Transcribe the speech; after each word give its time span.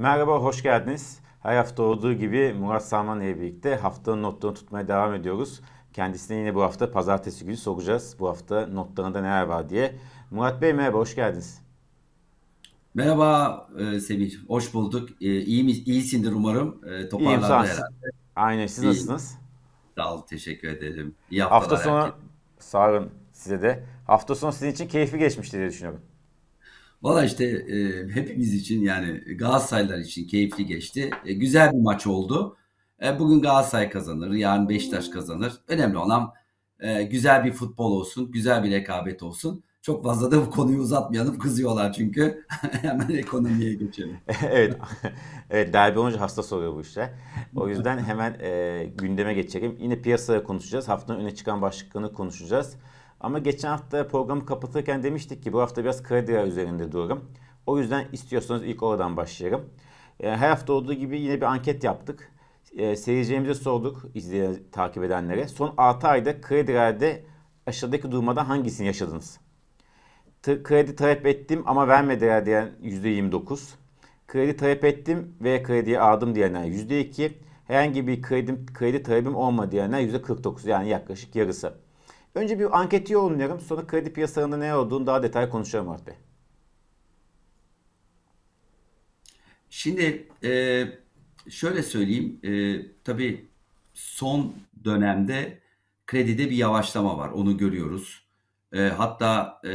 Merhaba, 0.00 0.38
hoş 0.38 0.62
geldiniz. 0.62 1.20
Her 1.42 1.56
hafta 1.56 1.82
olduğu 1.82 2.12
gibi 2.12 2.52
Murat 2.52 2.84
Salman 2.88 3.20
ile 3.20 3.40
birlikte 3.40 3.76
haftanın 3.76 4.22
notlarını 4.22 4.56
tutmaya 4.56 4.88
devam 4.88 5.14
ediyoruz. 5.14 5.60
Kendisine 5.92 6.36
yine 6.36 6.54
bu 6.54 6.62
hafta 6.62 6.90
pazartesi 6.90 7.44
günü 7.44 7.56
soracağız. 7.56 8.16
Bu 8.18 8.28
hafta 8.28 8.66
notlarında 8.66 9.20
neler 9.20 9.42
var 9.42 9.70
diye. 9.70 9.94
Murat 10.30 10.62
Bey 10.62 10.72
merhaba, 10.72 10.98
hoş 10.98 11.14
geldiniz. 11.14 11.62
Merhaba 12.94 13.68
e, 13.78 14.00
Semih, 14.00 14.34
hoş 14.48 14.74
bulduk. 14.74 15.08
E, 15.22 15.40
iyi 15.40 15.64
mi, 15.64 15.70
iyisindir 15.72 16.32
umarım. 16.32 16.80
E, 16.88 17.08
toparlandı 17.08 17.46
herhalde. 17.46 17.70
Aynen, 18.36 18.66
siz 18.66 18.78
İyiyim. 18.78 18.90
nasılsınız? 18.90 19.38
Sağ 19.96 20.14
ol, 20.14 20.22
teşekkür 20.22 20.68
ederim. 20.68 21.14
İyi 21.30 21.42
haftalar. 21.42 21.60
Hafta 21.62 21.76
sonu, 21.76 22.02
herkese. 22.02 22.16
sağ 22.58 22.90
olun 22.90 23.10
size 23.32 23.62
de. 23.62 23.84
Hafta 24.06 24.34
sonu 24.34 24.52
sizin 24.52 24.72
için 24.72 24.88
keyifli 24.88 25.18
geçmişti 25.18 25.56
diye 25.56 25.68
düşünüyorum. 25.68 26.00
Valla 27.02 27.24
işte 27.24 27.44
e, 27.44 28.08
hepimiz 28.14 28.54
için 28.54 28.82
yani 28.82 29.20
Galatasaraylılar 29.36 29.98
için 29.98 30.26
keyifli 30.26 30.66
geçti. 30.66 31.10
E, 31.24 31.32
güzel 31.32 31.72
bir 31.72 31.80
maç 31.82 32.06
oldu. 32.06 32.56
E, 33.02 33.18
bugün 33.18 33.40
Galatasaray 33.40 33.90
kazanır, 33.90 34.30
yarın 34.30 34.68
Beşiktaş 34.68 35.08
kazanır. 35.08 35.52
Önemli 35.68 35.98
olan 35.98 36.32
e, 36.80 37.02
güzel 37.02 37.44
bir 37.44 37.52
futbol 37.52 37.92
olsun, 37.92 38.30
güzel 38.30 38.64
bir 38.64 38.70
rekabet 38.70 39.22
olsun. 39.22 39.64
Çok 39.82 40.04
fazla 40.04 40.30
da 40.30 40.46
bu 40.46 40.50
konuyu 40.50 40.78
uzatmayalım. 40.78 41.38
Kızıyorlar 41.38 41.92
çünkü. 41.92 42.46
Hemen 42.82 43.08
ekonomiye 43.08 43.74
geçelim. 43.74 44.16
evet. 44.50 44.76
evet 45.50 45.72
derbi 45.72 45.98
olunca 45.98 46.20
hasta 46.20 46.42
soruyor 46.42 46.74
bu 46.74 46.80
işte. 46.80 47.14
O 47.56 47.68
yüzden 47.68 47.98
hemen 47.98 48.36
e, 48.40 48.84
gündeme 48.98 49.34
geçelim. 49.34 49.76
Yine 49.80 50.02
piyasaya 50.02 50.44
konuşacağız. 50.44 50.88
Haftanın 50.88 51.20
öne 51.20 51.34
çıkan 51.34 51.62
başlıklarını 51.62 52.12
konuşacağız. 52.12 52.76
Ama 53.20 53.38
geçen 53.38 53.68
hafta 53.68 54.08
programı 54.08 54.46
kapatırken 54.46 55.02
demiştik 55.02 55.42
ki 55.42 55.52
bu 55.52 55.60
hafta 55.60 55.84
biraz 55.84 56.02
kredi 56.02 56.32
üzerinde 56.32 56.92
dururum. 56.92 57.24
O 57.66 57.78
yüzden 57.78 58.06
istiyorsanız 58.12 58.64
ilk 58.64 58.82
oradan 58.82 59.16
başlayalım. 59.16 59.64
E, 60.20 60.36
her 60.36 60.48
hafta 60.48 60.72
olduğu 60.72 60.94
gibi 60.94 61.20
yine 61.20 61.36
bir 61.36 61.42
anket 61.42 61.84
yaptık. 61.84 62.32
E, 62.76 62.96
seyircilerimize 62.96 63.54
sorduk, 63.54 64.04
izleyen, 64.14 64.56
takip 64.72 65.04
edenlere. 65.04 65.48
Son 65.48 65.74
6 65.76 66.08
ayda 66.08 66.40
kredilerde 66.40 67.24
aşağıdaki 67.66 68.12
durmadan 68.12 68.44
hangisini 68.44 68.86
yaşadınız? 68.86 69.40
T- 70.42 70.62
kredi 70.62 70.96
talep 70.96 71.26
ettim 71.26 71.62
ama 71.66 71.88
vermediler 71.88 72.46
diyen 72.46 72.70
%29. 72.82 73.74
Kredi 74.28 74.56
talep 74.56 74.84
ettim 74.84 75.36
ve 75.40 75.62
krediyi 75.62 76.00
aldım 76.00 76.34
diyenler 76.34 76.64
%2. 76.64 77.32
Herhangi 77.66 78.06
bir 78.06 78.22
kredi, 78.22 78.66
kredi 78.74 79.02
talebim 79.02 79.36
olmadı 79.36 79.72
diyenler 79.72 80.00
%49 80.00 80.68
yani 80.68 80.88
yaklaşık 80.88 81.36
yarısı. 81.36 81.74
Önce 82.34 82.58
bir 82.58 82.80
anketi 82.80 83.12
yorumlayalım. 83.12 83.60
Sonra 83.60 83.86
kredi 83.86 84.12
piyasalarında 84.12 84.56
ne 84.56 84.74
olduğunu 84.74 85.06
daha 85.06 85.22
detay 85.22 85.50
konuşalım 85.50 85.86
Murat 85.86 86.06
Bey. 86.06 86.14
Şimdi 89.70 90.28
e, 90.44 90.84
şöyle 91.50 91.82
söyleyeyim. 91.82 92.40
E, 92.44 92.82
tabii 93.04 93.48
son 93.94 94.54
dönemde 94.84 95.60
kredide 96.06 96.50
bir 96.50 96.56
yavaşlama 96.56 97.18
var. 97.18 97.28
Onu 97.28 97.56
görüyoruz. 97.56 98.26
E, 98.72 98.80
hatta 98.80 99.60
e, 99.64 99.70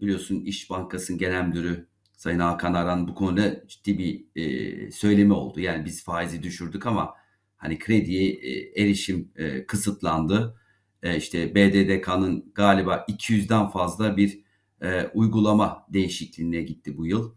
biliyorsun 0.00 0.44
İş 0.44 0.70
Bankası'nın 0.70 1.18
genel 1.18 1.46
müdürü 1.46 1.86
Sayın 2.16 2.38
Hakan 2.38 2.74
Aran 2.74 3.08
bu 3.08 3.14
konuda 3.14 3.66
ciddi 3.68 3.98
bir 3.98 4.24
e, 4.36 4.90
söylemi 4.90 5.32
oldu. 5.32 5.60
Yani 5.60 5.84
biz 5.84 6.04
faizi 6.04 6.42
düşürdük 6.42 6.86
ama 6.86 7.14
hani 7.56 7.78
krediye 7.78 8.30
e, 8.30 8.82
erişim 8.82 9.32
e, 9.36 9.66
kısıtlandı 9.66 10.59
e, 11.02 11.16
işte 11.16 11.54
BDDK'nın 11.54 12.52
galiba 12.54 13.04
200'den 13.08 13.68
fazla 13.68 14.16
bir 14.16 14.40
e, 14.82 15.06
uygulama 15.14 15.86
değişikliğine 15.88 16.62
gitti 16.62 16.96
bu 16.96 17.06
yıl. 17.06 17.32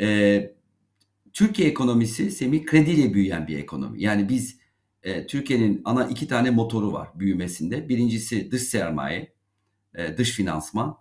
E, 0.00 0.60
Türkiye 1.32 1.68
ekonomisi 1.68 2.30
semi 2.30 2.64
krediyle 2.64 3.14
büyüyen 3.14 3.46
bir 3.46 3.58
ekonomi. 3.58 4.02
Yani 4.02 4.28
biz 4.28 4.58
e, 5.02 5.26
Türkiye'nin 5.26 5.82
ana 5.84 6.06
iki 6.06 6.28
tane 6.28 6.50
motoru 6.50 6.92
var 6.92 7.08
büyümesinde. 7.14 7.88
Birincisi 7.88 8.50
dış 8.50 8.62
sermaye, 8.62 9.32
e, 9.94 10.16
dış 10.16 10.30
finansman. 10.30 10.96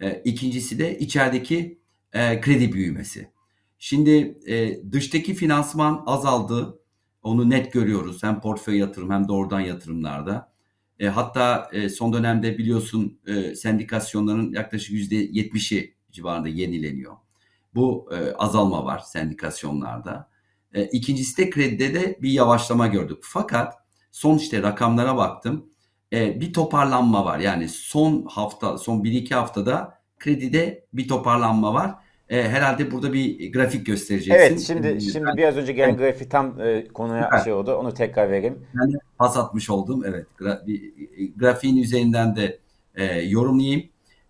E, 0.00 0.22
ikincisi 0.24 0.78
de 0.78 0.98
içerideki 0.98 1.78
e, 2.12 2.40
kredi 2.40 2.72
büyümesi. 2.72 3.30
Şimdi 3.78 4.38
e, 4.46 4.80
dıştaki 4.92 5.34
finansman 5.34 6.02
azaldı. 6.06 6.80
Onu 7.22 7.50
net 7.50 7.72
görüyoruz. 7.72 8.22
Hem 8.22 8.40
portföy 8.40 8.78
yatırım 8.78 9.10
hem 9.10 9.28
doğrudan 9.28 9.60
yatırımlarda. 9.60 10.53
E, 10.98 11.08
hatta 11.08 11.70
e, 11.72 11.88
son 11.88 12.12
dönemde 12.12 12.58
biliyorsun 12.58 13.18
e, 13.26 13.54
sendikasyonların 13.54 14.52
yaklaşık 14.52 14.90
yüzde 14.90 15.16
yetmişi 15.16 15.94
civarında 16.10 16.48
yenileniyor. 16.48 17.16
Bu 17.74 18.08
e, 18.12 18.32
azalma 18.32 18.84
var 18.84 18.98
sendikasyonlarda. 18.98 20.30
E, 20.74 20.84
ikincisi 20.84 21.38
de 21.38 21.50
kredide 21.50 21.94
de 21.94 22.18
bir 22.22 22.30
yavaşlama 22.30 22.86
gördük. 22.86 23.18
Fakat 23.22 23.74
son 24.12 24.38
işte 24.38 24.62
rakamlara 24.62 25.16
baktım. 25.16 25.70
E, 26.12 26.40
bir 26.40 26.52
toparlanma 26.52 27.24
var. 27.24 27.38
Yani 27.38 27.68
son 27.68 28.26
hafta, 28.30 28.78
son 28.78 29.04
1-2 29.04 29.34
haftada 29.34 29.98
kredide 30.18 30.86
bir 30.92 31.08
toparlanma 31.08 31.74
var. 31.74 31.94
E, 32.28 32.48
herhalde 32.48 32.90
burada 32.90 33.12
bir 33.12 33.52
grafik 33.52 33.86
göstereceksin. 33.86 34.40
Evet 34.40 34.60
şimdi 34.60 34.86
ee, 34.86 35.00
şimdi 35.00 35.26
ben, 35.26 35.36
biraz 35.36 35.56
önce 35.56 35.72
gelen 35.72 35.88
evet. 35.88 35.98
grafik 35.98 36.30
tam 36.30 36.60
e, 36.60 36.88
konuya 36.88 37.30
evet. 37.32 37.44
şey 37.44 37.52
oldu. 37.52 37.74
Onu 37.74 37.94
tekrar 37.94 38.30
vereyim. 38.30 38.58
Yani 38.74 38.94
pas 39.18 39.36
atmış 39.36 39.70
oldum. 39.70 40.02
Evet. 40.06 40.26
Gra, 40.36 40.62
bir, 40.66 40.92
grafiğin 41.36 41.76
üzerinden 41.76 42.36
de 42.36 42.58
e, 42.94 43.04
yorumlayayım. 43.20 43.82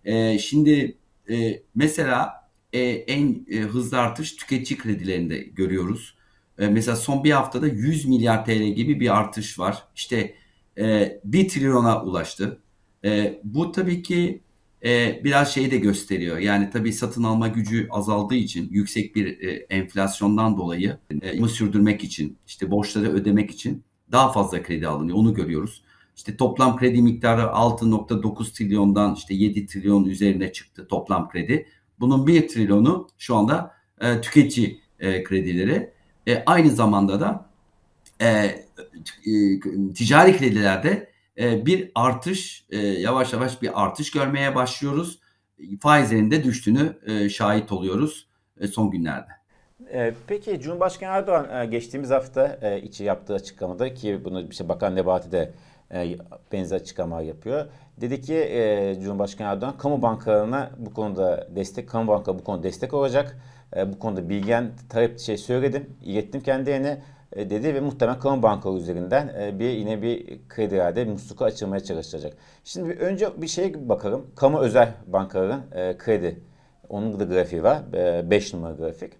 E, 0.05 0.39
şimdi 0.39 0.97
e, 1.29 1.61
mesela 1.75 2.45
e, 2.73 2.79
en 2.89 3.45
e, 3.51 3.59
hızlı 3.59 3.99
artış 3.99 4.35
tüketici 4.35 4.79
kredilerinde 4.79 5.37
görüyoruz. 5.37 6.17
E, 6.59 6.67
mesela 6.67 6.95
son 6.95 7.23
bir 7.23 7.31
haftada 7.31 7.67
100 7.67 8.05
milyar 8.05 8.45
TL 8.45 8.63
gibi 8.63 8.99
bir 8.99 9.17
artış 9.17 9.59
var. 9.59 9.83
İşte 9.95 10.35
e, 10.77 11.19
1 11.23 11.49
trilyona 11.49 12.03
ulaştı. 12.03 12.59
E, 13.05 13.39
bu 13.43 13.71
tabii 13.71 14.03
ki 14.03 14.41
e, 14.85 15.21
biraz 15.23 15.53
şeyi 15.53 15.71
de 15.71 15.77
gösteriyor. 15.77 16.37
Yani 16.37 16.69
tabii 16.69 16.93
satın 16.93 17.23
alma 17.23 17.47
gücü 17.47 17.87
azaldığı 17.91 18.35
için 18.35 18.69
yüksek 18.71 19.15
bir 19.15 19.39
e, 19.39 19.51
enflasyondan 19.51 20.57
dolayı 20.57 20.97
e, 21.21 21.47
sürdürmek 21.47 22.03
için 22.03 22.37
işte 22.47 22.71
borçları 22.71 23.11
ödemek 23.11 23.51
için 23.51 23.83
daha 24.11 24.31
fazla 24.31 24.63
kredi 24.63 24.87
alınıyor. 24.87 25.17
Onu 25.17 25.33
görüyoruz. 25.33 25.83
İşte 26.15 26.37
toplam 26.37 26.77
kredi 26.77 27.01
miktarı 27.01 27.41
6.9 27.41 28.53
trilyondan 28.53 29.15
işte 29.15 29.33
7 29.33 29.67
trilyon 29.67 30.05
üzerine 30.05 30.53
çıktı 30.53 30.87
toplam 30.87 31.29
kredi. 31.29 31.67
Bunun 31.99 32.27
1 32.27 32.47
trilyonu 32.47 33.07
şu 33.17 33.35
anda 33.35 33.71
e, 34.01 34.21
tüketici 34.21 34.79
e, 34.99 35.23
kredileri. 35.23 35.89
E, 36.27 36.43
aynı 36.45 36.71
zamanda 36.71 37.19
da 37.19 37.49
e, 38.21 38.27
e, 38.27 38.63
ticari 39.95 40.37
kredilerde 40.37 41.14
e, 41.39 41.65
bir 41.65 41.91
artış 41.95 42.65
e, 42.69 42.77
yavaş 42.77 43.33
yavaş 43.33 43.61
bir 43.61 43.83
artış 43.83 44.11
görmeye 44.11 44.55
başlıyoruz. 44.55 45.19
Faizlerin 45.81 46.31
de 46.31 46.43
düştüğünü 46.43 46.97
e, 47.05 47.29
şahit 47.29 47.71
oluyoruz 47.71 48.27
son 48.71 48.91
günlerde. 48.91 49.31
Peki 50.27 50.59
Cumhurbaşkanı 50.59 51.09
Erdoğan 51.09 51.71
geçtiğimiz 51.71 52.09
hafta 52.09 52.47
içi 52.83 53.03
yaptığı 53.03 53.33
açıklamada 53.33 53.93
ki 53.93 54.21
bunu 54.25 54.47
işte 54.49 54.69
Bakan 54.69 54.95
Nebati 54.95 55.31
de 55.31 55.53
benzer 56.51 56.75
açıklama 56.75 57.21
yapıyor. 57.21 57.65
Dedi 58.01 58.21
ki 58.21 58.49
Cumhurbaşkanı 59.03 59.47
Erdoğan 59.47 59.77
kamu 59.77 60.01
bankalarına 60.01 60.71
bu 60.77 60.93
konuda 60.93 61.47
destek, 61.55 61.89
kamu 61.89 62.07
banka 62.07 62.39
bu 62.39 62.43
konuda 62.43 62.63
destek 62.63 62.93
olacak. 62.93 63.37
Bu 63.87 63.99
konuda 63.99 64.29
bilgen 64.29 64.71
talep 64.89 65.19
şey 65.19 65.37
söyledim, 65.37 65.89
ilettim 66.03 66.41
kendilerine. 66.41 67.01
E, 67.33 67.49
dedi 67.49 67.73
ve 67.73 67.79
muhtemelen 67.79 68.19
kamu 68.19 68.43
bankaları 68.43 68.77
üzerinden 68.77 69.27
e, 69.39 69.59
bir 69.59 69.69
yine 69.69 70.01
bir 70.01 70.39
kredi 70.49 70.75
irade 70.75 71.05
musluku 71.05 71.45
açılmaya 71.45 71.79
çalışacak. 71.79 72.33
Şimdi 72.63 72.89
bir, 72.89 72.97
önce 72.97 73.41
bir 73.41 73.47
şeye 73.47 73.89
bakalım. 73.89 74.27
Kamu 74.35 74.59
özel 74.59 74.93
bankaların 75.07 75.61
e, 75.71 75.97
kredi. 75.97 76.39
Onun 76.89 77.19
da 77.19 77.23
grafiği 77.23 77.63
var. 77.63 77.83
5 78.29 78.53
numara 78.53 78.73
grafik. 78.73 79.13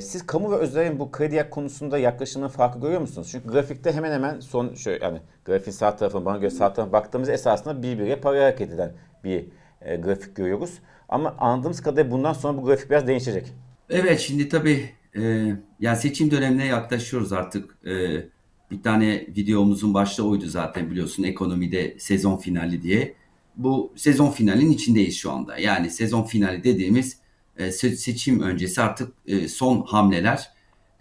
Siz 0.00 0.26
kamu 0.26 0.52
ve 0.52 0.56
özelin 0.56 0.98
bu 0.98 1.10
kredi 1.10 1.50
konusunda 1.50 1.98
yaklaşımın 1.98 2.48
farkı 2.48 2.80
görüyor 2.80 3.00
musunuz? 3.00 3.28
Çünkü 3.30 3.48
grafikte 3.48 3.92
hemen 3.92 4.12
hemen 4.12 4.40
son 4.40 4.74
şöyle 4.74 5.04
yani 5.04 5.20
grafiğin 5.44 5.76
sağ 5.76 5.96
tarafına 5.96 6.24
bana 6.24 6.36
göre 6.36 6.50
sağ 6.50 6.72
tarafına 6.72 6.92
baktığımız 6.92 7.28
esasında 7.28 7.82
birbirine 7.82 8.16
paralel 8.16 8.42
hareket 8.42 8.72
eden 8.72 8.92
bir 9.24 9.46
grafik 10.02 10.36
görüyoruz. 10.36 10.78
Ama 11.08 11.34
anladığımız 11.38 11.82
kadarıyla 11.82 12.10
bundan 12.10 12.32
sonra 12.32 12.58
bu 12.58 12.64
grafik 12.64 12.90
biraz 12.90 13.06
değişecek. 13.06 13.52
Evet 13.90 14.20
şimdi 14.20 14.48
tabii 14.48 14.90
e, 15.16 15.52
yani 15.80 15.96
seçim 15.96 16.30
dönemine 16.30 16.66
yaklaşıyoruz 16.66 17.32
artık. 17.32 17.86
E, 17.86 18.24
bir 18.70 18.82
tane 18.82 19.26
videomuzun 19.36 19.94
başta 19.94 20.22
oydu 20.22 20.46
zaten 20.46 20.90
biliyorsun 20.90 21.22
ekonomide 21.22 21.96
sezon 21.98 22.36
finali 22.36 22.82
diye. 22.82 23.14
Bu 23.56 23.92
sezon 23.96 24.30
finalin 24.30 24.70
içindeyiz 24.70 25.16
şu 25.16 25.30
anda. 25.30 25.58
Yani 25.58 25.90
sezon 25.90 26.22
finali 26.22 26.64
dediğimiz 26.64 27.18
e, 27.58 27.70
seçim 27.72 28.40
öncesi 28.40 28.82
artık 28.82 29.12
e, 29.26 29.48
son 29.48 29.82
hamleler. 29.82 30.50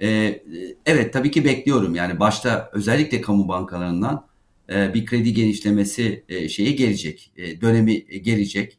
E, 0.01 0.41
evet 0.85 1.13
tabii 1.13 1.31
ki 1.31 1.45
bekliyorum. 1.45 1.95
Yani 1.95 2.19
başta 2.19 2.69
özellikle 2.73 3.21
kamu 3.21 3.47
bankalarından 3.47 4.27
e, 4.69 4.93
bir 4.93 5.05
kredi 5.05 5.33
genişlemesi 5.33 6.23
e, 6.29 6.49
şeyi 6.49 6.75
gelecek. 6.75 7.31
E, 7.37 7.61
dönemi 7.61 8.05
gelecek. 8.21 8.77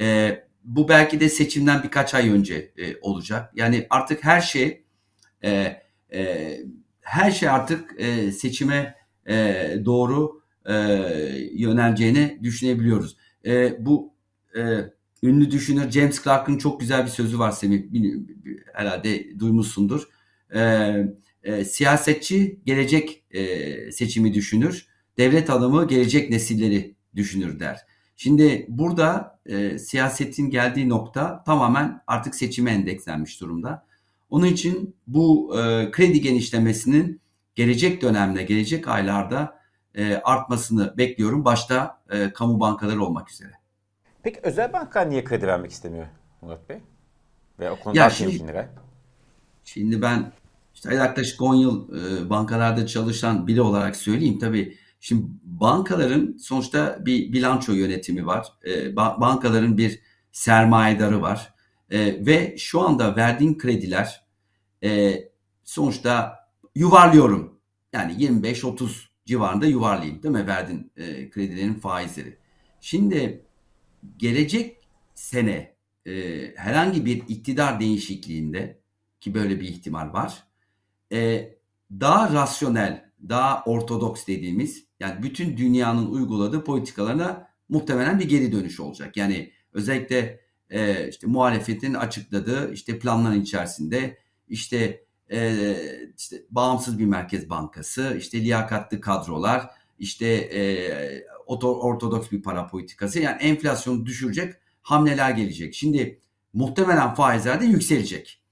E, 0.00 0.38
bu 0.66 0.88
belki 0.88 1.20
de 1.20 1.28
seçimden 1.28 1.82
birkaç 1.82 2.14
ay 2.14 2.30
önce 2.30 2.72
e, 2.78 2.96
olacak. 3.00 3.52
Yani 3.56 3.86
artık 3.90 4.24
her 4.24 4.40
şey 4.40 4.82
E, 5.44 5.82
e, 6.14 6.58
her 7.00 7.30
şey 7.30 7.48
artık 7.48 7.94
e, 7.98 8.32
seçime 8.32 8.96
e, 9.28 9.34
doğru 9.84 10.42
e, 10.68 10.74
yöneleceğini 11.52 12.38
düşünebiliyoruz. 12.42 13.16
E, 13.46 13.76
bu 13.86 14.14
e, 14.56 14.60
ünlü 15.22 15.50
düşünür 15.50 15.90
James 15.90 16.24
Clark'ın 16.24 16.58
çok 16.58 16.80
güzel 16.80 17.04
bir 17.04 17.10
sözü 17.10 17.38
var 17.38 17.50
Semih. 17.52 17.82
Herhalde 18.74 19.38
duymuşsundur. 19.38 20.08
E, 20.54 20.60
e, 21.42 21.64
siyasetçi 21.64 22.60
gelecek 22.64 23.24
e, 23.30 23.92
seçimi 23.92 24.34
düşünür. 24.34 24.86
Devlet 25.18 25.50
adamı 25.50 25.88
gelecek 25.88 26.30
nesilleri 26.30 26.94
düşünür 27.16 27.60
der. 27.60 27.78
Şimdi 28.16 28.66
burada 28.68 29.38
e, 29.46 29.78
siyasetin 29.78 30.50
geldiği 30.50 30.88
nokta 30.88 31.44
tamamen 31.44 32.02
artık 32.06 32.34
seçime 32.34 32.70
endekslenmiş 32.70 33.40
durumda. 33.40 33.86
Onun 34.30 34.46
için 34.46 34.96
bu 35.06 35.56
e, 35.58 35.90
kredi 35.90 36.20
genişlemesinin 36.20 37.20
gelecek 37.54 38.02
dönemde, 38.02 38.42
gelecek 38.42 38.88
aylarda 38.88 39.58
e, 39.94 40.14
artmasını 40.14 40.94
bekliyorum. 40.98 41.44
Başta 41.44 42.02
e, 42.10 42.32
kamu 42.32 42.60
bankaları 42.60 43.02
olmak 43.02 43.30
üzere. 43.30 43.52
Peki 44.22 44.40
özel 44.42 44.72
bankalar 44.72 45.10
niye 45.10 45.24
kredi 45.24 45.46
vermek 45.46 45.70
istemiyor 45.70 46.06
Murat 46.42 46.68
Bey? 46.68 46.78
Ve 47.58 47.70
o 47.70 47.80
konuda 47.80 47.98
ya 47.98 48.10
şimdi, 48.10 48.68
şimdi 49.64 50.02
ben 50.02 50.32
işte 50.74 50.94
yaklaşık 50.94 51.42
10 51.42 51.54
yıl 51.54 51.88
e, 51.88 52.30
bankalarda 52.30 52.86
çalışan 52.86 53.46
biri 53.46 53.60
olarak 53.60 53.96
söyleyeyim. 53.96 54.38
Tabii 54.38 54.76
şimdi 55.00 55.26
bankaların 55.60 56.36
sonuçta 56.36 56.98
bir 57.06 57.32
bilanço 57.32 57.72
yönetimi 57.72 58.26
var. 58.26 58.46
E, 58.66 58.96
bankaların 58.96 59.78
bir 59.78 60.00
sermayedarı 60.32 61.22
var. 61.22 61.54
E, 61.90 62.26
ve 62.26 62.56
şu 62.58 62.80
anda 62.80 63.16
verdiğin 63.16 63.58
krediler 63.58 64.26
e, 64.82 65.22
sonuçta 65.64 66.38
yuvarlıyorum. 66.74 67.60
Yani 67.92 68.12
25-30 68.12 68.88
civarında 69.26 69.66
yuvarlayayım 69.66 70.22
değil 70.22 70.34
mi? 70.34 70.46
Verdin 70.46 70.92
e, 70.96 71.30
kredilerin 71.30 71.74
faizleri. 71.74 72.38
Şimdi 72.80 73.44
gelecek 74.16 74.76
sene 75.14 75.76
e, 76.06 76.12
herhangi 76.56 77.04
bir 77.04 77.22
iktidar 77.28 77.80
değişikliğinde 77.80 78.80
ki 79.20 79.34
böyle 79.34 79.60
bir 79.60 79.68
ihtimal 79.68 80.12
var. 80.12 80.46
E, 81.12 81.52
daha 81.90 82.32
rasyonel, 82.32 83.10
daha 83.28 83.62
ortodoks 83.64 84.26
dediğimiz 84.26 84.85
yani 85.00 85.22
bütün 85.22 85.56
dünyanın 85.56 86.06
uyguladığı 86.06 86.64
politikalarına 86.64 87.48
muhtemelen 87.68 88.18
bir 88.18 88.28
geri 88.28 88.52
dönüş 88.52 88.80
olacak. 88.80 89.16
Yani 89.16 89.52
özellikle 89.72 90.40
e, 90.70 91.08
işte 91.08 91.26
muhalefetin 91.26 91.94
açıkladığı 91.94 92.72
işte 92.72 92.98
planların 92.98 93.40
içerisinde 93.40 94.18
işte 94.48 95.04
e, 95.30 95.54
işte 96.18 96.42
bağımsız 96.50 96.98
bir 96.98 97.06
merkez 97.06 97.50
bankası, 97.50 98.16
işte 98.18 98.40
liyakatlı 98.40 99.00
kadrolar, 99.00 99.70
işte 99.98 100.26
e, 100.26 100.62
ortodoks 101.46 102.30
bir 102.32 102.42
para 102.42 102.66
politikası 102.66 103.20
yani 103.20 103.42
enflasyonu 103.42 104.06
düşürecek 104.06 104.54
hamleler 104.82 105.30
gelecek. 105.30 105.74
Şimdi 105.74 106.20
muhtemelen 106.52 107.14
faizler 107.14 107.60
de 107.60 107.64
yükselecek. 107.64 108.42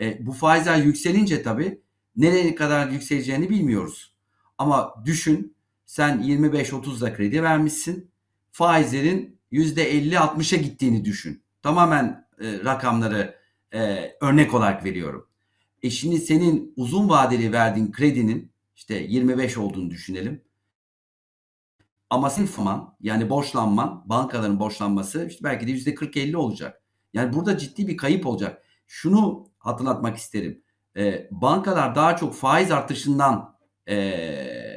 E, 0.00 0.26
bu 0.26 0.32
faizler 0.32 0.76
yükselince 0.76 1.42
tabii 1.42 1.82
nereye 2.16 2.54
kadar 2.54 2.88
yükseleceğini 2.88 3.50
bilmiyoruz. 3.50 4.14
Ama 4.58 4.94
düşün 5.04 5.56
sen 5.92 6.22
25-30'da 6.22 7.14
kredi 7.14 7.42
vermişsin. 7.42 8.10
Faizlerin 8.50 9.38
%50-60'a 9.52 10.58
gittiğini 10.58 11.04
düşün. 11.04 11.42
Tamamen 11.62 12.28
e, 12.40 12.64
rakamları 12.64 13.38
e, 13.74 14.12
örnek 14.20 14.54
olarak 14.54 14.84
veriyorum. 14.84 15.28
E 15.82 15.90
şimdi 15.90 16.18
senin 16.18 16.72
uzun 16.76 17.08
vadeli 17.08 17.52
verdiğin 17.52 17.92
kredinin 17.92 18.52
işte 18.76 18.94
25 18.94 19.58
olduğunu 19.58 19.90
düşünelim. 19.90 20.42
Ama 22.10 22.30
senin 22.30 22.46
faman 22.46 22.96
yani 23.00 23.30
borçlanman, 23.30 24.02
bankaların 24.06 24.60
borçlanması 24.60 25.26
işte 25.26 25.44
belki 25.44 25.66
de 25.66 25.70
yüzde 25.70 25.94
40-50 25.94 26.36
olacak. 26.36 26.82
Yani 27.12 27.32
burada 27.32 27.58
ciddi 27.58 27.88
bir 27.88 27.96
kayıp 27.96 28.26
olacak. 28.26 28.62
Şunu 28.86 29.50
hatırlatmak 29.58 30.16
isterim. 30.16 30.62
E, 30.96 31.28
bankalar 31.30 31.94
daha 31.94 32.16
çok 32.16 32.34
faiz 32.34 32.70
artışından 32.70 33.56
e, 33.88 34.71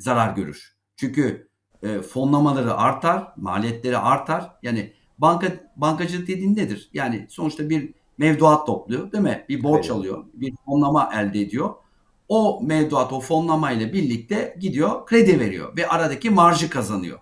zarar 0.00 0.36
görür. 0.36 0.76
Çünkü 0.96 1.48
e, 1.82 2.02
fonlamaları 2.02 2.74
artar, 2.74 3.32
maliyetleri 3.36 3.98
artar. 3.98 4.52
Yani 4.62 4.92
banka 5.18 5.46
bankacılık 5.76 6.28
dediğin 6.28 6.56
nedir? 6.56 6.90
Yani 6.92 7.26
sonuçta 7.30 7.70
bir 7.70 7.94
mevduat 8.18 8.66
topluyor 8.66 9.12
değil 9.12 9.24
mi? 9.24 9.44
Bir 9.48 9.62
borç 9.62 9.84
evet. 9.84 9.96
alıyor, 9.96 10.24
bir 10.34 10.54
fonlama 10.66 11.10
elde 11.14 11.40
ediyor. 11.40 11.74
O 12.28 12.60
mevduat, 12.62 13.12
o 13.12 13.20
fonlama 13.20 13.72
ile 13.72 13.92
birlikte 13.92 14.56
gidiyor 14.60 15.06
kredi 15.06 15.40
veriyor 15.40 15.76
ve 15.76 15.88
aradaki 15.88 16.30
marjı 16.30 16.70
kazanıyor. 16.70 17.18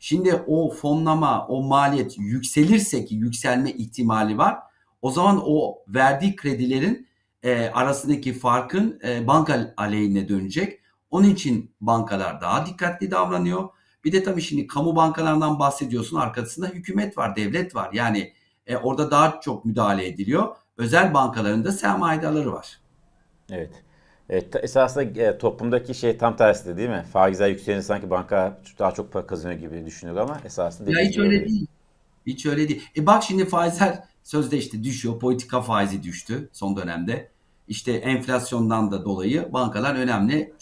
Şimdi 0.00 0.34
o 0.46 0.70
fonlama, 0.70 1.46
o 1.46 1.62
maliyet 1.62 2.18
yükselirse 2.18 3.04
ki 3.04 3.14
yükselme 3.14 3.70
ihtimali 3.70 4.38
var. 4.38 4.58
O 5.02 5.10
zaman 5.10 5.42
o 5.46 5.78
verdiği 5.88 6.36
kredilerin 6.36 7.08
e, 7.42 7.68
arasındaki 7.68 8.32
farkın 8.32 9.00
e, 9.04 9.26
banka 9.26 9.74
aleyhine 9.76 10.28
dönecek. 10.28 10.80
Onun 11.16 11.30
için 11.30 11.70
bankalar 11.80 12.40
daha 12.40 12.66
dikkatli 12.66 13.10
davranıyor. 13.10 13.68
Bir 14.04 14.12
de 14.12 14.22
tabii 14.22 14.42
şimdi 14.42 14.66
kamu 14.66 14.96
bankalarından 14.96 15.58
bahsediyorsun. 15.58 16.16
Arkasında 16.16 16.66
hükümet 16.66 17.18
var, 17.18 17.36
devlet 17.36 17.74
var. 17.74 17.90
Yani 17.92 18.32
e, 18.66 18.76
orada 18.76 19.10
daha 19.10 19.40
çok 19.40 19.64
müdahale 19.64 20.06
ediliyor. 20.06 20.56
Özel 20.76 21.14
bankaların 21.14 21.64
da 21.64 21.72
sermayedarları 21.72 22.52
var. 22.52 22.80
Evet. 23.50 23.70
Evet, 24.30 24.56
esasında 24.62 25.22
e, 25.22 25.38
toplumdaki 25.38 25.94
şey 25.94 26.18
tam 26.18 26.36
tersi 26.36 26.66
de 26.66 26.76
değil 26.76 26.88
mi? 26.88 27.04
Faizler 27.12 27.48
yükselince 27.48 27.82
sanki 27.82 28.10
banka 28.10 28.58
daha 28.78 28.92
çok 28.92 29.12
para 29.12 29.26
kazanıyor 29.26 29.60
gibi 29.60 29.86
düşünüyor 29.86 30.18
ama 30.18 30.40
esasında 30.44 30.90
Ya 30.90 31.08
hiç 31.08 31.18
öyle 31.18 31.44
değil. 31.44 31.66
Hiç 32.26 32.46
öyle 32.46 32.68
değil. 32.68 32.82
E 32.96 33.06
bak 33.06 33.22
şimdi 33.22 33.46
faizler 33.46 33.98
sözde 34.22 34.58
işte 34.58 34.84
düşüyor. 34.84 35.18
Politika 35.18 35.62
faizi 35.62 36.02
düştü 36.02 36.48
son 36.52 36.76
dönemde. 36.76 37.35
İşte 37.68 37.92
enflasyondan 37.92 38.90
da 38.90 39.04
dolayı 39.04 39.52
bankalar 39.52 39.94
önemli 39.94 40.54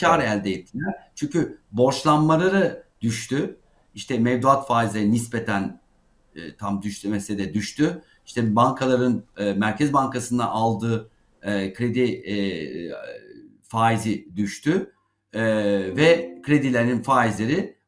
kar 0.00 0.20
elde 0.20 0.50
ettiler. 0.50 0.94
Çünkü 1.14 1.58
borçlanmaları 1.72 2.84
düştü. 3.00 3.58
İşte 3.94 4.18
mevduat 4.18 4.68
faizleri 4.68 5.12
nispeten 5.12 5.80
e, 6.34 6.56
tam 6.56 6.82
düşmese 6.82 7.38
de 7.38 7.54
düştü. 7.54 8.02
İşte 8.26 8.56
bankaların 8.56 9.24
e, 9.36 9.52
Merkez 9.52 9.92
Bankası'ndan 9.92 10.46
aldığı 10.46 11.10
e, 11.42 11.72
kredi 11.72 12.02
e, 12.02 12.36
faizi 13.62 14.36
düştü 14.36 14.92
e, 15.32 15.42
ve 15.96 16.38
kredilerin 16.42 17.02
faizleri 17.02 17.78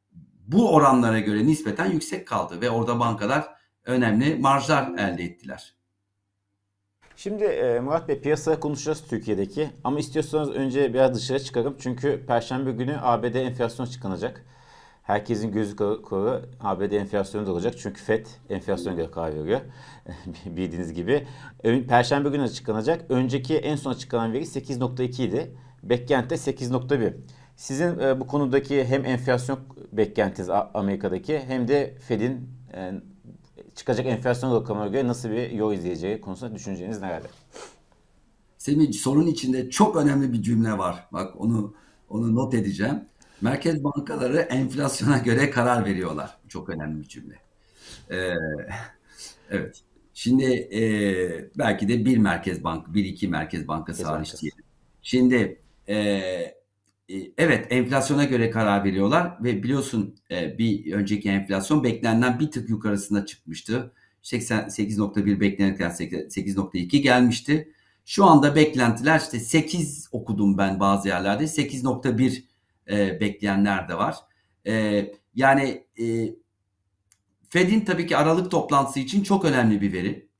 bu 0.46 0.74
oranlara 0.74 1.18
göre 1.20 1.46
nispeten 1.46 1.90
yüksek 1.90 2.28
kaldı 2.28 2.60
ve 2.60 2.70
orada 2.70 3.00
bankalar 3.00 3.48
önemli 3.84 4.34
marjlar 4.34 4.98
elde 4.98 5.24
ettiler. 5.24 5.74
Şimdi 7.22 7.44
e, 7.44 7.80
Murat 7.80 8.08
Bey 8.08 8.20
piyasa 8.20 8.60
konuşacağız 8.60 9.02
Türkiye'deki 9.08 9.70
ama 9.84 9.98
istiyorsanız 9.98 10.50
önce 10.50 10.94
biraz 10.94 11.14
dışarı 11.14 11.44
çıkalım 11.44 11.76
çünkü 11.78 12.26
Perşembe 12.26 12.72
günü 12.72 12.96
ABD 13.02 13.34
enflasyon 13.34 13.86
çıkanacak. 13.86 14.44
Herkesin 15.02 15.52
gözü 15.52 15.76
kulağı 15.76 16.42
ABD 16.60 16.92
enflasyonu 16.92 17.46
da 17.46 17.52
olacak. 17.52 17.74
Çünkü 17.78 18.02
FED 18.02 18.26
enflasyon 18.50 18.96
göre 18.96 19.10
karar 19.10 19.34
veriyor. 19.34 19.60
Bildiğiniz 20.46 20.92
gibi. 20.92 21.26
Perşembe 21.88 22.28
günü 22.28 22.42
açıklanacak. 22.42 23.04
Önceki 23.08 23.56
en 23.56 23.76
son 23.76 23.92
açıklanan 23.92 24.32
veri 24.32 24.44
8.2 24.44 25.22
idi. 25.22 25.56
Beklenti 25.82 26.34
8.1. 26.34 27.12
Sizin 27.56 27.98
e, 27.98 28.20
bu 28.20 28.26
konudaki 28.26 28.84
hem 28.84 29.04
enflasyon 29.04 29.58
beklentiniz 29.92 30.50
Amerika'daki 30.74 31.38
hem 31.38 31.68
de 31.68 31.94
Fed'in 32.00 32.48
e, 32.74 32.92
çıkacak 33.80 34.06
enflasyon 34.06 34.60
rakamına 34.60 34.86
göre 34.86 35.08
nasıl 35.08 35.30
bir 35.30 35.50
yol 35.50 35.72
izleyeceği 35.72 36.20
konusunda 36.20 36.54
düşünceniz 36.54 37.00
nelerdir? 37.00 37.30
Semih 38.58 38.92
sorun 38.92 39.26
içinde 39.26 39.70
çok 39.70 39.96
önemli 39.96 40.32
bir 40.32 40.42
cümle 40.42 40.78
var. 40.78 41.08
Bak 41.12 41.40
onu 41.40 41.74
onu 42.08 42.34
not 42.34 42.54
edeceğim. 42.54 43.04
Merkez 43.40 43.84
bankaları 43.84 44.36
enflasyona 44.36 45.18
göre 45.18 45.50
karar 45.50 45.84
veriyorlar. 45.84 46.38
Çok 46.48 46.68
önemli 46.68 47.00
bir 47.00 47.08
cümle. 47.08 47.34
Ee, 48.10 48.34
evet. 49.50 49.80
Şimdi 50.14 50.44
e, 50.54 50.82
belki 51.58 51.88
de 51.88 52.04
bir 52.04 52.18
merkez 52.18 52.64
bank, 52.64 52.94
bir 52.94 53.04
iki 53.04 53.28
merkez 53.28 53.68
bankası 53.68 54.06
hariç 54.06 54.42
diyelim. 54.42 54.64
Şimdi 55.02 55.60
e, 55.88 56.59
evet 57.38 57.66
enflasyona 57.70 58.24
göre 58.24 58.50
karar 58.50 58.84
veriyorlar 58.84 59.44
ve 59.44 59.62
biliyorsun 59.62 60.16
e, 60.30 60.58
bir 60.58 60.92
önceki 60.92 61.28
enflasyon 61.28 61.84
beklenenden 61.84 62.40
bir 62.40 62.50
tık 62.50 62.70
yukarısına 62.70 63.26
çıkmıştı. 63.26 63.92
88.1 64.22 65.40
beklenirken 65.40 65.90
8.2 65.90 66.96
gelmişti. 66.96 67.72
Şu 68.04 68.24
anda 68.24 68.56
beklentiler 68.56 69.20
işte 69.20 69.40
8 69.40 70.08
okudum 70.12 70.58
ben 70.58 70.80
bazı 70.80 71.08
yerlerde 71.08 71.44
8.1 71.44 72.44
e, 72.90 73.20
bekleyenler 73.20 73.88
de 73.88 73.94
var. 73.94 74.16
E, 74.66 75.06
yani 75.34 75.84
e, 76.00 76.34
Fed'in 77.50 77.80
tabii 77.80 78.06
ki 78.06 78.16
Aralık 78.16 78.50
toplantısı 78.50 79.00
için 79.00 79.22
çok 79.22 79.44
önemli 79.44 79.80
bir 79.80 79.92
veri. 79.92 80.30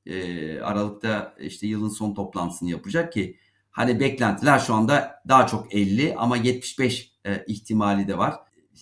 Aralık'ta 0.63 1.35
işte 1.39 1.67
yılın 1.67 1.89
son 1.89 2.13
toplantısını 2.13 2.69
yapacak 2.69 3.13
ki 3.13 3.37
Hani 3.71 3.99
beklentiler 3.99 4.59
şu 4.59 4.73
anda 4.73 5.21
daha 5.27 5.47
çok 5.47 5.75
50 5.75 6.15
ama 6.17 6.37
75 6.37 7.11
e, 7.25 7.45
ihtimali 7.47 8.07
de 8.07 8.17
var. 8.17 8.39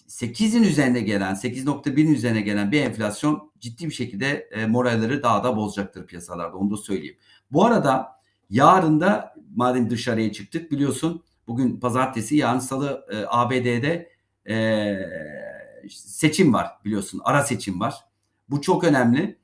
8'in 0.07 0.63
üzerine 0.63 1.01
gelen, 1.01 1.33
8.1'in 1.33 2.13
üzerine 2.13 2.41
gelen 2.41 2.71
bir 2.71 2.81
enflasyon 2.81 3.51
ciddi 3.59 3.85
bir 3.85 3.93
şekilde 3.93 4.49
e, 4.51 4.65
moralleri 4.65 5.23
daha 5.23 5.43
da 5.43 5.57
bozacaktır 5.57 6.07
piyasalarda. 6.07 6.57
Onu 6.57 6.71
da 6.71 6.77
söyleyeyim. 6.77 7.17
Bu 7.51 7.65
arada 7.65 8.07
yarın 8.49 8.99
da 8.99 9.35
madem 9.55 9.89
dışarıya 9.89 10.31
çıktık 10.31 10.71
biliyorsun 10.71 11.23
bugün 11.47 11.79
pazartesi 11.79 12.35
yarın 12.35 12.59
salı 12.59 13.05
e, 13.11 13.25
ABD'de 13.27 14.11
e, 14.49 14.95
seçim 15.89 16.53
var 16.53 16.67
biliyorsun. 16.85 17.21
Ara 17.23 17.43
seçim 17.43 17.79
var. 17.79 17.95
Bu 18.49 18.61
çok 18.61 18.83
önemli. 18.83 19.39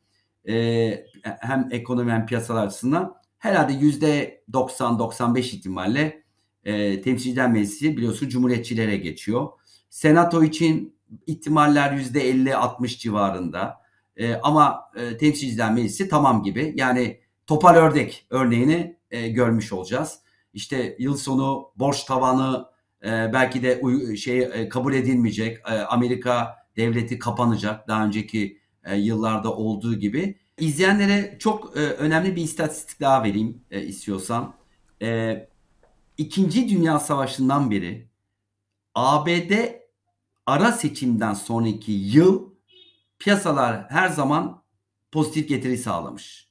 E, 0.47 1.05
hem 1.21 1.67
ekonomi 1.71 2.11
hem 2.11 2.25
piyasalar 2.25 2.67
açısından 2.67 3.15
herhalde 3.45 3.73
yüzde 3.73 4.43
90-95 4.51 5.39
ihtimalle 5.39 6.23
e, 6.63 7.01
temsilciler 7.01 7.51
meclisi 7.51 7.97
biliyorsun 7.97 8.29
cumhuriyetçilere 8.29 8.97
geçiyor. 8.97 9.49
Senato 9.89 10.43
için 10.43 10.95
ihtimaller 11.27 11.91
yüzde 11.91 12.31
50-60 12.31 12.97
civarında. 12.99 13.81
E, 14.17 14.35
ama 14.35 14.81
e, 14.95 15.17
temsilciler 15.17 15.73
meclisi 15.73 16.09
tamam 16.09 16.43
gibi. 16.43 16.73
Yani 16.75 17.19
topal 17.47 17.75
ördek 17.75 18.27
örneğini 18.29 18.97
e, 19.11 19.29
görmüş 19.29 19.73
olacağız. 19.73 20.19
İşte 20.53 20.95
yıl 20.99 21.17
sonu 21.17 21.71
borç 21.75 22.03
tavanı 22.03 22.65
e, 23.03 23.09
belki 23.33 23.63
de 23.63 23.79
uy- 23.81 24.17
şey 24.17 24.39
e, 24.39 24.69
kabul 24.69 24.93
edilmeyecek. 24.93 25.57
E, 25.57 25.73
Amerika 25.73 26.55
devleti 26.77 27.19
kapanacak 27.19 27.87
daha 27.87 28.05
önceki 28.05 28.59
e, 28.83 28.95
yıllarda 28.95 29.53
olduğu 29.53 29.95
gibi. 29.95 30.39
İzleyenlere 30.59 31.37
çok 31.39 31.77
e, 31.77 31.79
önemli 31.79 32.35
bir 32.35 32.41
istatistik 32.41 32.99
daha 33.01 33.23
vereyim 33.23 33.61
e, 33.71 33.81
istiyorsan. 33.81 34.55
E, 35.01 35.49
İkinci 36.17 36.69
Dünya 36.69 36.99
Savaşı'ndan 36.99 37.71
beri 37.71 38.09
ABD 38.95 39.51
ara 40.45 40.71
seçimden 40.71 41.33
sonraki 41.33 41.91
yıl 41.91 42.49
piyasalar 43.19 43.89
her 43.89 44.09
zaman 44.09 44.63
pozitif 45.11 45.49
getiri 45.49 45.77
sağlamış. 45.77 46.49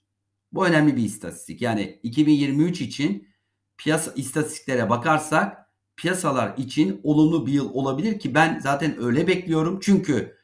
Bu 0.52 0.66
önemli 0.66 0.96
bir 0.96 1.02
istatistik. 1.02 1.62
Yani 1.62 2.00
2023 2.02 2.80
için 2.80 3.28
piyasa 3.76 4.12
istatistiklere 4.12 4.90
bakarsak 4.90 5.70
piyasalar 5.96 6.56
için 6.56 7.00
olumlu 7.04 7.46
bir 7.46 7.52
yıl 7.52 7.74
olabilir 7.74 8.18
ki 8.18 8.34
ben 8.34 8.58
zaten 8.58 9.02
öyle 9.02 9.26
bekliyorum. 9.26 9.80
Çünkü 9.82 10.36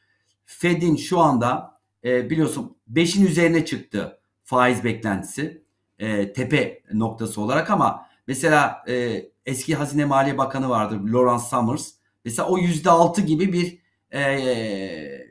Fed'in 0.45 0.95
şu 0.95 1.19
anda 1.19 1.81
e, 2.03 2.29
biliyorsun 2.29 2.77
5'in 2.93 3.25
üzerine 3.25 3.65
çıktı 3.65 4.19
faiz 4.43 4.83
beklentisi 4.83 5.63
e, 5.99 6.33
tepe 6.33 6.81
noktası 6.93 7.41
olarak 7.41 7.71
ama 7.71 8.05
mesela 8.27 8.83
e, 8.87 9.25
eski 9.45 9.75
Hazine 9.75 10.05
Maliye 10.05 10.37
Bakanı 10.37 10.69
vardır 10.69 10.99
Lawrence 10.99 11.43
Summers. 11.43 11.91
Mesela 12.25 12.47
o 12.49 12.59
%6 12.59 13.21
gibi 13.21 13.53
bir 13.53 13.79
e, 14.17 15.27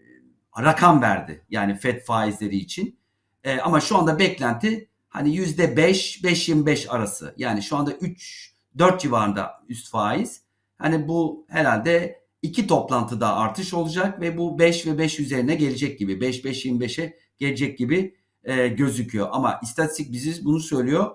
rakam 0.59 1.03
verdi 1.03 1.45
yani 1.51 1.75
Fed 1.75 2.01
faizleri 2.01 2.57
için. 2.57 2.99
E, 3.45 3.59
ama 3.61 3.81
şu 3.81 3.97
anda 3.97 4.19
beklenti 4.19 4.89
hani 5.09 5.37
%5 5.37 6.23
5-25 6.23 6.89
arası. 6.89 7.35
Yani 7.37 7.63
şu 7.63 7.77
anda 7.77 7.93
3 7.93 8.55
4 8.79 9.01
civarında 9.01 9.63
üst 9.69 9.91
faiz. 9.91 10.43
Hani 10.79 11.09
bu 11.09 11.47
herhalde 11.49 12.21
iki 12.43 12.67
toplantıda 12.67 13.37
artış 13.37 13.75
olacak 13.75 14.21
ve 14.21 14.39
bu 14.39 14.59
5 14.59 14.87
ve 14.87 14.99
5 14.99 15.21
üzerine 15.21 15.55
gelecek 15.55 15.99
gibi. 15.99 16.13
5-5-25'e 16.13 17.19
gelecek 17.41 17.79
gibi 17.79 18.15
e, 18.45 18.69
gözüküyor. 18.69 19.29
Ama 19.31 19.61
istatistik 19.63 20.13
bizi 20.13 20.45
bunu 20.45 20.61
söylüyor. 20.61 21.11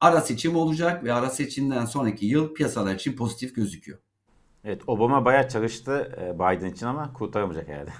Ara 0.00 0.20
seçim 0.20 0.56
olacak 0.56 1.04
ve 1.04 1.12
ara 1.12 1.30
seçimden 1.30 1.84
sonraki 1.84 2.26
yıl 2.26 2.54
piyasalar 2.54 2.94
için 2.94 3.12
pozitif 3.12 3.54
gözüküyor. 3.54 3.98
Evet 4.64 4.82
Obama 4.86 5.24
bayağı 5.24 5.48
çalıştı 5.48 6.18
e, 6.20 6.34
Biden 6.34 6.70
için 6.70 6.86
ama 6.86 7.12
kurtaramayacak 7.12 7.68
herhalde. 7.68 7.90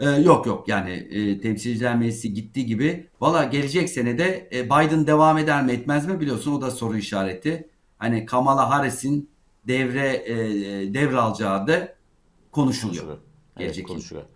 Ee, 0.00 0.08
yok 0.08 0.46
yok 0.46 0.68
yani 0.68 0.90
e, 0.90 1.40
temsilciler 1.40 1.96
meclisi 1.96 2.34
gittiği 2.34 2.66
gibi 2.66 3.06
valla 3.20 3.44
gelecek 3.44 3.90
senede 3.90 4.48
e, 4.52 4.64
Biden 4.64 5.06
devam 5.06 5.38
eder 5.38 5.64
mi 5.64 5.72
etmez 5.72 6.06
mi 6.06 6.20
biliyorsun 6.20 6.52
o 6.52 6.60
da 6.60 6.70
soru 6.70 6.96
işareti. 6.96 7.68
Hani 7.98 8.26
Kamala 8.26 8.70
Harris'in 8.70 9.30
devre 9.68 10.22
e, 10.26 10.34
devralacağı 10.94 11.66
da 11.66 11.94
konuşuluyor. 12.52 13.04
konuşuluyor. 13.04 13.18
Gelecek 13.58 13.78
evet, 13.78 13.88
konuşuluyor. 13.88 14.26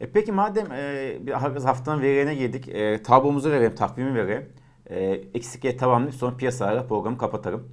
E 0.00 0.06
peki 0.12 0.32
madem 0.32 0.72
e, 0.72 1.16
bir 1.26 1.32
haftanın 1.32 2.02
verilerine 2.02 2.34
girdik. 2.34 2.68
E, 2.68 3.02
tablomuzu 3.02 3.50
verelim, 3.50 3.74
takvimi 3.74 4.14
verelim. 4.14 4.48
E, 4.90 5.04
eksikliğe 5.34 5.76
tamamlayıp 5.76 6.14
sonra 6.14 6.36
piyasalarla 6.36 6.86
programı 6.86 7.18
kapatalım. 7.18 7.68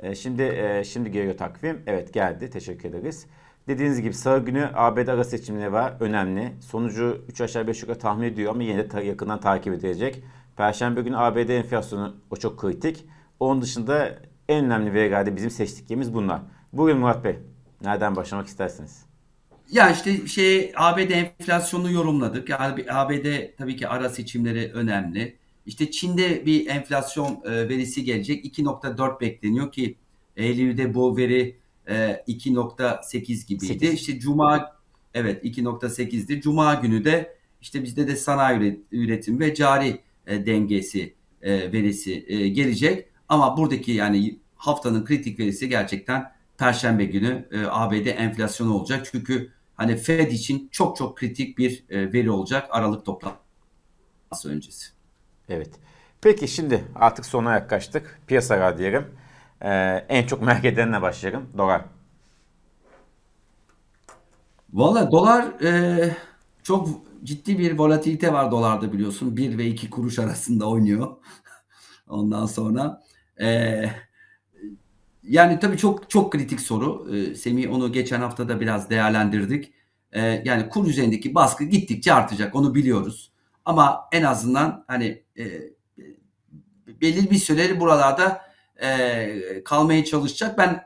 E, 0.00 0.14
şimdi 0.14 0.42
e, 0.42 0.84
şimdi 0.84 1.10
geliyor 1.10 1.36
takvim. 1.36 1.82
Evet 1.86 2.12
geldi. 2.12 2.50
Teşekkür 2.50 2.88
ederiz. 2.88 3.26
Dediğiniz 3.68 4.02
gibi 4.02 4.14
salı 4.14 4.44
günü 4.44 4.70
ABD 4.74 5.08
ara 5.08 5.24
seçimleri 5.24 5.72
var. 5.72 5.94
Önemli. 6.00 6.52
Sonucu 6.60 7.24
3 7.28 7.40
aşağı 7.40 7.66
5 7.66 7.82
yukarı 7.82 7.98
tahmin 7.98 8.26
ediyor 8.26 8.50
ama 8.52 8.62
yine 8.62 8.78
de 8.78 8.88
ta- 8.88 9.00
yakından 9.00 9.40
takip 9.40 9.74
edilecek. 9.74 10.22
Perşembe 10.56 11.02
günü 11.02 11.16
ABD 11.16 11.48
enflasyonu 11.48 12.16
o 12.30 12.36
çok 12.36 12.60
kritik. 12.60 13.06
Onun 13.40 13.62
dışında 13.62 14.18
en 14.48 14.64
önemli 14.64 14.92
verilerde 14.94 15.36
bizim 15.36 15.50
seçtiklerimiz 15.50 16.14
bunlar. 16.14 16.40
Bugün 16.72 16.98
Murat 16.98 17.24
Bey. 17.24 17.38
Nereden 17.82 18.16
başlamak 18.16 18.46
istersiniz? 18.46 19.15
Ya 19.70 19.90
işte 19.90 20.26
şey 20.26 20.72
ABD 20.76 21.10
enflasyonu 21.10 21.90
yorumladık. 21.90 22.48
Yani 22.48 22.84
ABD 22.90 23.56
tabii 23.58 23.76
ki 23.76 23.88
ara 23.88 24.08
seçimleri 24.08 24.72
önemli. 24.72 25.36
İşte 25.66 25.90
Çin'de 25.90 26.46
bir 26.46 26.66
enflasyon 26.66 27.42
e, 27.44 27.68
verisi 27.68 28.04
gelecek. 28.04 28.58
2.4 28.58 29.20
bekleniyor 29.20 29.72
ki 29.72 29.96
Eylül'de 30.36 30.94
bu 30.94 31.16
veri 31.16 31.56
2.8 31.86 33.16
e, 33.16 33.46
gibiydi. 33.48 33.66
8. 33.66 33.92
İşte 33.92 34.18
Cuma 34.18 34.76
evet 35.14 35.44
2.8'di. 35.44 36.40
Cuma 36.40 36.74
günü 36.74 37.04
de 37.04 37.36
işte 37.60 37.82
bizde 37.82 38.08
de 38.08 38.16
sanayi 38.16 38.80
üretim 38.92 39.40
ve 39.40 39.54
cari 39.54 40.00
e, 40.26 40.46
dengesi 40.46 41.14
verisi 41.42 42.26
gelecek. 42.52 43.06
Ama 43.28 43.56
buradaki 43.56 43.92
yani 43.92 44.38
haftanın 44.56 45.04
kritik 45.04 45.38
verisi 45.38 45.68
gerçekten 45.68 46.32
Perşembe 46.58 47.04
günü 47.04 47.48
ABD 47.70 48.06
enflasyonu 48.06 48.74
olacak. 48.74 49.08
Çünkü 49.12 49.55
hani 49.76 49.96
Fed 49.96 50.30
için 50.30 50.68
çok 50.72 50.96
çok 50.96 51.18
kritik 51.18 51.58
bir 51.58 51.84
veri 51.90 52.30
olacak 52.30 52.66
Aralık 52.70 53.04
toplantısı 53.06 54.50
öncesi. 54.50 54.86
Evet. 55.48 55.70
Peki 56.20 56.48
şimdi 56.48 56.84
artık 56.94 57.26
sona 57.26 57.52
yaklaştık. 57.52 58.20
Piyasalar 58.26 58.78
diyelim. 58.78 59.06
Ee, 59.62 59.68
en 60.08 60.26
çok 60.26 60.42
merak 60.42 60.64
edenle 60.64 61.02
başlayalım. 61.02 61.48
Dolar. 61.58 61.84
Valla 64.72 65.10
dolar 65.12 65.62
e, 65.62 66.16
çok 66.62 66.88
ciddi 67.24 67.58
bir 67.58 67.78
volatilite 67.78 68.32
var 68.32 68.50
dolarda 68.50 68.92
biliyorsun. 68.92 69.36
1 69.36 69.58
ve 69.58 69.66
2 69.66 69.90
kuruş 69.90 70.18
arasında 70.18 70.68
oynuyor. 70.68 71.16
Ondan 72.08 72.46
sonra 72.46 73.02
e, 73.40 73.84
yani 75.28 75.58
tabii 75.58 75.78
çok 75.78 76.10
çok 76.10 76.32
kritik 76.32 76.60
soru. 76.60 77.16
E, 77.16 77.34
Semih 77.34 77.72
onu 77.72 77.92
geçen 77.92 78.20
hafta 78.20 78.48
da 78.48 78.60
biraz 78.60 78.90
değerlendirdik. 78.90 79.72
E, 80.12 80.42
yani 80.44 80.68
kur 80.68 80.86
üzerindeki 80.86 81.34
baskı 81.34 81.64
gittikçe 81.64 82.12
artacak 82.12 82.54
onu 82.54 82.74
biliyoruz. 82.74 83.32
Ama 83.64 84.08
en 84.12 84.22
azından 84.22 84.84
hani 84.88 85.22
e, 85.38 85.44
belli 87.00 87.30
bir 87.30 87.36
süreleri 87.36 87.80
buralarda 87.80 88.40
e, 88.82 89.64
kalmaya 89.64 90.04
çalışacak. 90.04 90.58
Ben 90.58 90.82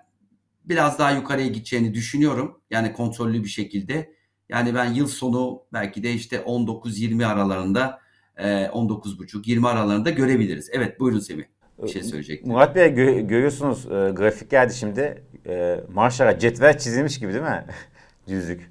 biraz 0.65 0.99
daha 0.99 1.11
yukarıya 1.11 1.49
gideceğini 1.49 1.95
düşünüyorum. 1.95 2.61
Yani 2.71 2.93
kontrollü 2.93 3.45
bir 3.45 3.49
şekilde. 3.49 4.15
Yani 4.49 4.75
ben 4.75 4.93
yıl 4.95 5.07
sonu 5.07 5.63
belki 5.73 6.03
de 6.03 6.13
işte 6.13 6.37
19-20 6.37 7.27
aralarında 7.27 8.01
e, 8.37 8.67
19.5-20 8.67 9.69
aralarında 9.69 10.11
görebiliriz. 10.11 10.71
Evet 10.73 11.01
buyurun 11.01 11.21
Semih. 11.21 11.45
Bir 11.83 11.89
şey 11.89 12.03
söyleyecektim. 12.03 12.53
Murat 12.53 12.77
Bey 12.77 12.87
gö- 12.87 13.27
görüyorsunuz 13.27 13.87
e, 13.87 14.11
grafik 14.11 14.51
geldi 14.51 14.75
şimdi. 14.75 15.25
E, 15.47 15.81
maşallah 15.93 16.39
cetvel 16.39 16.79
çizilmiş 16.79 17.19
gibi 17.21 17.33
değil 17.33 17.45
mi? 17.45 17.67
Düzlük. 18.29 18.71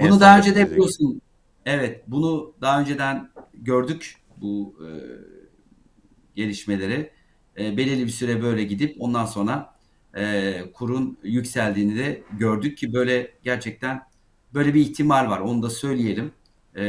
Bunu 0.00 0.20
daha 0.20 0.38
önce 0.38 0.54
de 0.54 0.70
biliyorsun. 0.70 1.20
Evet 1.66 2.02
bunu 2.06 2.54
daha 2.60 2.80
önceden 2.80 3.30
gördük 3.54 4.16
bu 4.36 4.74
e, 4.80 4.88
gelişmeleri. 6.34 7.10
E, 7.58 7.76
belirli 7.76 8.04
bir 8.04 8.10
süre 8.10 8.42
böyle 8.42 8.64
gidip 8.64 8.96
ondan 8.98 9.26
sonra 9.26 9.74
e, 10.16 10.54
kurun 10.72 11.18
yükseldiğini 11.22 11.98
de 11.98 12.22
gördük 12.38 12.78
ki 12.78 12.92
böyle 12.92 13.30
gerçekten 13.44 14.02
böyle 14.54 14.74
bir 14.74 14.80
ihtimal 14.80 15.30
var. 15.30 15.40
Onu 15.40 15.62
da 15.62 15.70
söyleyelim 15.70 16.32
e, 16.74 16.84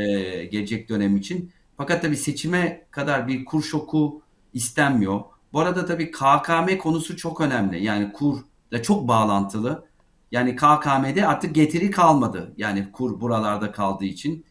gelecek 0.46 0.90
dönem 0.90 1.18
için. 1.18 1.52
Fakat 1.78 2.02
tabii 2.02 2.18
seçime 2.18 2.86
kadar 2.92 3.28
bir 3.28 3.46
kur 3.46 3.64
şoku 3.64 4.22
istenmiyor. 4.58 5.22
Bu 5.54 5.60
arada 5.60 5.86
tabii 5.86 6.12
KKM 6.12 6.78
konusu 6.78 7.18
çok 7.18 7.42
önemli. 7.42 7.84
Yani 7.84 8.14
kur 8.14 8.38
da 8.72 8.84
çok 8.84 9.08
bağlantılı. 9.08 9.88
Yani 10.32 10.56
KKM'de 10.56 11.28
artık 11.28 11.56
getiri 11.56 11.92
kalmadı. 11.92 12.54
Yani 12.58 12.92
kur 12.92 13.22
buralarda 13.22 13.72
kaldığı 13.72 14.06
için. 14.06 14.46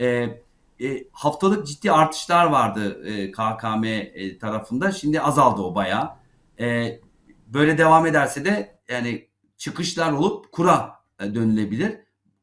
E, 0.00 0.06
e, 0.80 1.04
haftalık 1.12 1.66
ciddi 1.66 1.92
artışlar 1.92 2.46
vardı 2.46 3.06
e, 3.06 3.32
KKM 3.32 3.84
e, 3.84 4.38
tarafında. 4.38 4.92
Şimdi 4.92 5.20
azaldı 5.20 5.62
o 5.62 5.74
bayağı. 5.74 6.10
E, 6.60 6.98
böyle 7.46 7.78
devam 7.78 8.06
ederse 8.06 8.44
de 8.44 8.78
yani 8.88 9.28
çıkışlar 9.56 10.12
olup 10.12 10.52
kura 10.52 10.94
e, 11.20 11.34
dönülebilir. 11.34 11.98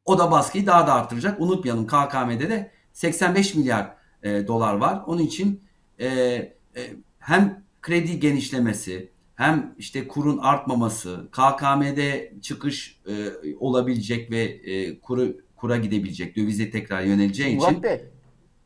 O 0.06 0.20
da 0.20 0.32
baskıyı 0.32 0.68
daha 0.68 0.88
da 0.88 0.94
artıracak. 0.94 1.42
Unutmayalım 1.42 1.88
KKM'de 1.88 2.50
de 2.50 2.72
85 2.94 3.56
milyar 3.56 3.96
e, 4.24 4.48
dolar 4.48 4.74
var. 4.74 5.04
Onun 5.08 5.22
için 5.22 5.64
e, 6.00 6.08
e, 6.08 6.82
hem 7.20 7.64
kredi 7.82 8.20
genişlemesi 8.20 9.10
hem 9.36 9.76
işte 9.78 10.08
kurun 10.08 10.38
artmaması, 10.38 11.28
KKM'de 11.32 12.34
çıkış 12.42 13.00
e, 13.08 13.14
olabilecek 13.60 14.32
ve 14.32 14.42
e, 14.42 15.00
kuru 15.00 15.28
kura 15.56 15.78
gidebilecek, 15.78 16.36
dövize 16.36 16.70
tekrar 16.70 17.02
yöneleceği 17.02 17.56
Murat 17.56 17.70
için 17.72 17.84
Bey, 17.84 18.02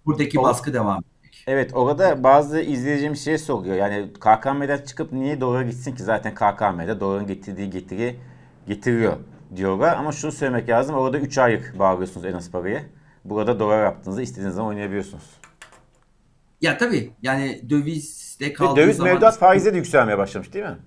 buradaki 0.06 0.40
o- 0.40 0.44
baskı 0.44 0.74
devam 0.74 1.04
edecek. 1.24 1.44
Evet 1.48 1.72
orada 1.74 2.24
bazı 2.24 2.62
izleyicimiz 2.62 3.26
şey 3.26 3.38
soruyor. 3.38 3.76
Yani 3.76 4.08
KKM'den 4.14 4.82
çıkıp 4.86 5.12
niye 5.12 5.42
dolara 5.42 5.64
gitsin 5.64 5.96
ki? 5.96 6.04
Zaten 6.04 6.36
KKM'de 6.36 7.00
doların 7.00 7.28
getirdiği 7.28 7.70
getiri 7.70 8.16
getiriyor 8.68 9.18
diyorlar. 9.56 9.98
Ama 9.98 10.12
şunu 10.12 10.32
söylemek 10.32 10.70
lazım. 10.70 10.96
Orada 10.96 11.20
3 11.20 11.38
aylık 11.38 11.80
bağlıyorsunuz 11.80 12.26
en 12.26 12.34
az 12.34 12.52
parayı. 12.52 12.82
Burada 13.26 13.60
dolar 13.60 13.84
yaptığınızda 13.84 14.22
istediğiniz 14.22 14.56
zaman 14.56 14.70
oynayabiliyorsunuz. 14.70 15.24
Ya 16.64 16.78
tabii 16.78 17.12
yani 17.22 17.62
dövizde 17.70 18.54
kaldığı 18.54 18.82
döviz 18.82 18.98
zaman 18.98 19.14
mevduat 19.14 19.40
faizi 19.40 19.74
de 19.74 19.78
yükselmeye 19.78 20.18
başlamış 20.18 20.54
değil 20.54 20.66
mi? 20.66 20.78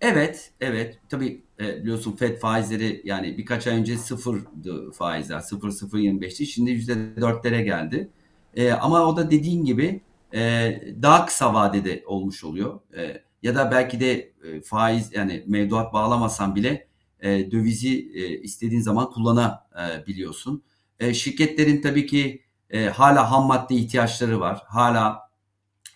Evet, 0.00 0.50
evet. 0.60 0.98
Tabii 1.08 1.42
e, 1.60 1.82
biliyorsun 1.82 2.12
FED 2.12 2.38
faizleri 2.38 3.02
yani 3.04 3.38
birkaç 3.38 3.66
ay 3.66 3.74
önce 3.74 3.96
sıfırdı 3.96 4.90
faizler. 4.90 5.38
0.025'ti. 5.38 6.46
Şimdi 6.46 6.70
%4'lere 6.70 7.62
geldi. 7.62 8.08
E, 8.56 8.72
ama 8.72 9.06
o 9.06 9.16
da 9.16 9.30
dediğin 9.30 9.64
gibi 9.64 10.00
e, 10.34 10.80
daha 11.02 11.26
kısa 11.26 11.54
vadede 11.54 12.02
olmuş 12.06 12.44
oluyor. 12.44 12.80
E, 12.96 13.22
ya 13.42 13.54
da 13.54 13.70
belki 13.70 14.00
de 14.00 14.32
e, 14.44 14.60
faiz 14.60 15.12
yani 15.12 15.44
mevduat 15.46 15.92
bağlamasan 15.92 16.54
bile 16.54 16.86
e, 17.20 17.50
dövizi 17.50 18.10
e, 18.14 18.40
istediğin 18.40 18.82
zaman 18.82 19.10
kullanabiliyorsun. 19.10 20.62
E, 21.00 21.14
şirketlerin 21.14 21.82
tabii 21.82 22.06
ki 22.06 22.42
e, 22.72 22.86
hala 22.86 23.30
ham 23.30 23.46
madde 23.46 23.74
ihtiyaçları 23.74 24.40
var. 24.40 24.62
Hala 24.66 25.30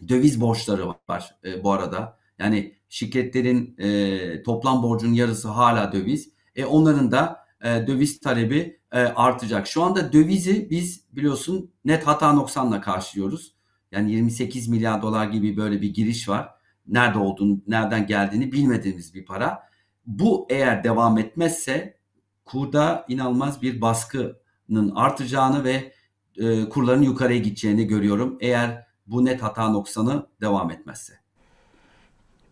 döviz 0.08 0.40
borçları 0.40 0.88
var 1.08 1.36
e, 1.44 1.64
bu 1.64 1.72
arada. 1.72 2.18
Yani 2.38 2.74
şirketlerin 2.88 3.74
e, 3.78 4.42
toplam 4.42 4.82
borcunun 4.82 5.12
yarısı 5.12 5.48
hala 5.48 5.92
döviz. 5.92 6.30
E, 6.56 6.64
onların 6.64 7.12
da 7.12 7.46
e, 7.64 7.86
döviz 7.86 8.20
talebi 8.20 8.80
e, 8.92 8.98
artacak. 8.98 9.66
Şu 9.66 9.82
anda 9.82 10.12
dövizi 10.12 10.70
biz 10.70 11.04
biliyorsun 11.12 11.70
net 11.84 12.06
hata 12.06 12.32
noksanla 12.32 12.80
karşılıyoruz. 12.80 13.56
Yani 13.92 14.12
28 14.12 14.68
milyar 14.68 15.02
dolar 15.02 15.26
gibi 15.26 15.56
böyle 15.56 15.82
bir 15.82 15.94
giriş 15.94 16.28
var. 16.28 16.50
Nerede 16.86 17.18
olduğunu, 17.18 17.60
nereden 17.66 18.06
geldiğini 18.06 18.52
bilmediğimiz 18.52 19.14
bir 19.14 19.24
para. 19.24 19.62
Bu 20.06 20.46
eğer 20.50 20.84
devam 20.84 21.18
etmezse 21.18 21.96
kurda 22.44 23.04
inanılmaz 23.08 23.62
bir 23.62 23.80
baskının 23.80 24.94
artacağını 24.94 25.64
ve 25.64 25.92
e, 26.38 26.68
kurların 26.68 27.02
yukarıya 27.02 27.38
gideceğini 27.38 27.86
görüyorum. 27.86 28.38
Eğer 28.40 28.86
bu 29.06 29.24
net 29.24 29.42
hata 29.42 29.68
noksanı 29.68 30.26
devam 30.40 30.70
etmezse. 30.70 31.12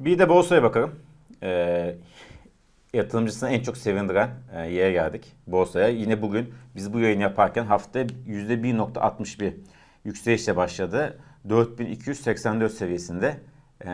Bir 0.00 0.18
de 0.18 0.28
borsaya 0.28 0.62
bakalım. 0.62 0.94
Ee, 1.42 1.96
yatırımcısını 2.94 3.50
en 3.50 3.62
çok 3.62 3.76
sevindiren 3.76 4.30
e, 4.52 4.60
yere 4.60 4.92
geldik. 4.92 5.32
Borsaya. 5.46 5.88
Yine 5.88 6.22
bugün 6.22 6.54
biz 6.76 6.92
bu 6.92 7.00
yayını 7.00 7.22
yaparken 7.22 7.64
hafta 7.64 8.00
%1.61 8.00 9.52
yükselişle 10.04 10.56
başladı. 10.56 11.18
4284 11.48 12.72
seviyesinde. 12.72 13.40
Ee, 13.84 13.88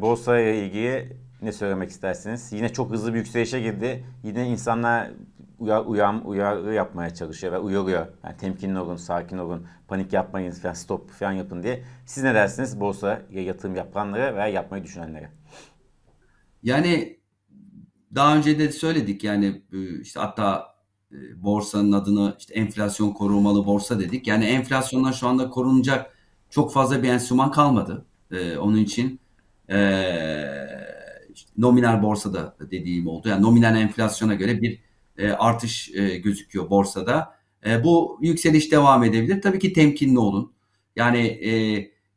borsaya 0.00 0.54
ilgili 0.54 1.16
ne 1.42 1.52
söylemek 1.52 1.90
istersiniz? 1.90 2.52
Yine 2.52 2.68
çok 2.68 2.90
hızlı 2.90 3.14
bir 3.14 3.18
yükselişe 3.18 3.60
girdi. 3.60 4.04
Yine 4.22 4.48
insanlar 4.48 5.10
uyar, 5.62 5.84
uyan, 5.86 6.26
uyarı 6.26 6.74
yapmaya 6.74 7.14
çalışıyor 7.14 7.52
ve 7.52 7.58
uyarıyor. 7.58 8.06
Yani 8.24 8.36
temkinli 8.36 8.78
olun, 8.78 8.96
sakin 8.96 9.38
olun, 9.38 9.66
panik 9.88 10.12
yapmayın 10.12 10.50
falan, 10.50 10.74
stop 10.74 11.10
falan 11.10 11.32
yapın 11.32 11.62
diye. 11.62 11.84
Siz 12.06 12.24
ne 12.24 12.34
dersiniz 12.34 12.80
borsaya 12.80 13.22
yatırım 13.30 13.76
yapanlara 13.76 14.34
veya 14.36 14.48
yapmayı 14.48 14.84
düşünenlere? 14.84 15.30
Yani 16.62 17.18
daha 18.14 18.36
önce 18.36 18.58
de 18.58 18.72
söyledik 18.72 19.24
yani 19.24 19.62
e, 19.72 20.00
işte 20.00 20.20
hatta 20.20 20.66
e, 21.12 21.42
borsanın 21.42 21.92
adını 21.92 22.36
işte 22.38 22.54
enflasyon 22.54 23.12
korumalı 23.12 23.66
borsa 23.66 24.00
dedik. 24.00 24.26
Yani 24.26 24.44
enflasyondan 24.44 25.12
şu 25.12 25.28
anda 25.28 25.50
korunacak 25.50 26.16
çok 26.50 26.72
fazla 26.72 27.02
bir 27.02 27.08
enstrüman 27.08 27.50
kalmadı. 27.50 28.06
E, 28.30 28.56
onun 28.56 28.76
için 28.76 29.20
e, 29.70 29.78
işte 31.34 31.50
nominal 31.58 32.02
borsada 32.02 32.56
dediğim 32.70 33.06
oldu. 33.06 33.28
Yani 33.28 33.42
nominal 33.42 33.76
enflasyona 33.76 34.34
göre 34.34 34.62
bir 34.62 34.91
e, 35.18 35.30
artış 35.30 35.90
e, 35.94 36.18
gözüküyor 36.18 36.70
borsada. 36.70 37.34
E, 37.66 37.84
bu 37.84 38.18
yükseliş 38.22 38.72
devam 38.72 39.04
edebilir. 39.04 39.42
Tabii 39.42 39.58
ki 39.58 39.72
temkinli 39.72 40.18
olun. 40.18 40.52
Yani 40.96 41.18
e, 41.26 41.52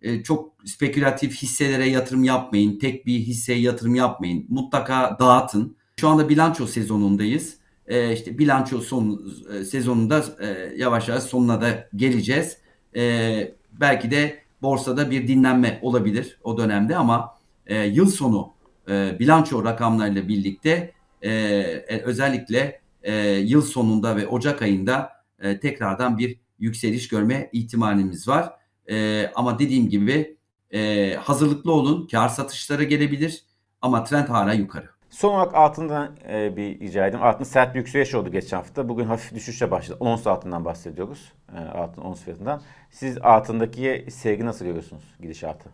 e, 0.01 0.23
çok 0.23 0.53
spekülatif 0.65 1.41
hisselere 1.41 1.89
yatırım 1.89 2.23
yapmayın. 2.23 2.79
Tek 2.79 3.05
bir 3.05 3.19
hisseye 3.19 3.59
yatırım 3.59 3.95
yapmayın. 3.95 4.45
Mutlaka 4.49 5.17
dağıtın. 5.19 5.77
Şu 5.99 6.09
anda 6.09 6.29
bilanço 6.29 6.67
sezonundayız. 6.67 7.57
E, 7.87 8.13
işte 8.13 8.37
bilanço 8.37 8.81
son 8.81 9.33
e, 9.53 9.63
sezonunda 9.63 10.23
e, 10.39 10.73
yavaş 10.77 11.07
yavaş 11.07 11.23
sonuna 11.23 11.61
da 11.61 11.89
geleceğiz. 11.95 12.57
E, 12.95 13.55
belki 13.71 14.11
de 14.11 14.39
borsada 14.61 15.11
bir 15.11 15.27
dinlenme 15.27 15.79
olabilir 15.81 16.39
o 16.43 16.57
dönemde 16.57 16.95
ama 16.95 17.37
e, 17.67 17.85
yıl 17.85 18.07
sonu 18.07 18.53
e, 18.89 19.19
bilanço 19.19 19.65
rakamlarıyla 19.65 20.27
birlikte 20.27 20.93
e, 21.21 21.31
e, 21.31 22.01
özellikle 22.01 22.81
e, 23.05 23.13
yıl 23.27 23.61
sonunda 23.61 24.15
ve 24.15 24.27
Ocak 24.27 24.61
ayında 24.61 25.11
e, 25.39 25.59
tekrardan 25.59 26.17
bir 26.17 26.39
yükseliş 26.59 27.07
görme 27.07 27.49
ihtimalimiz 27.53 28.27
var. 28.27 28.53
E, 28.89 29.27
ama 29.35 29.59
dediğim 29.59 29.89
gibi 29.89 30.37
e, 30.71 31.13
hazırlıklı 31.15 31.71
olun. 31.71 32.07
Kar 32.11 32.29
satışları 32.29 32.83
gelebilir 32.83 33.43
ama 33.81 34.03
trend 34.03 34.27
hala 34.27 34.53
yukarı. 34.53 34.89
Son 35.09 35.33
olarak 35.33 35.55
altından 35.55 36.15
e, 36.29 36.57
bir 36.57 36.79
rica 36.79 37.07
edeyim. 37.07 37.25
Altın 37.25 37.43
sert 37.43 37.73
bir 37.75 37.79
yükseliş 37.79 38.15
oldu 38.15 38.31
geçen 38.31 38.57
hafta. 38.57 38.89
Bugün 38.89 39.05
hafif 39.05 39.35
düşüşle 39.35 39.71
başladı. 39.71 39.97
Ons 39.99 40.27
altından 40.27 40.65
bahsediyoruz. 40.65 41.33
E, 41.55 41.59
altın 41.59 42.01
ons 42.01 42.21
fiyatından. 42.21 42.61
Siz 42.91 43.17
altındaki 43.17 44.05
sevgi 44.09 44.45
nasıl 44.45 44.65
görüyorsunuz 44.65 45.03
gidişatı? 45.21 45.69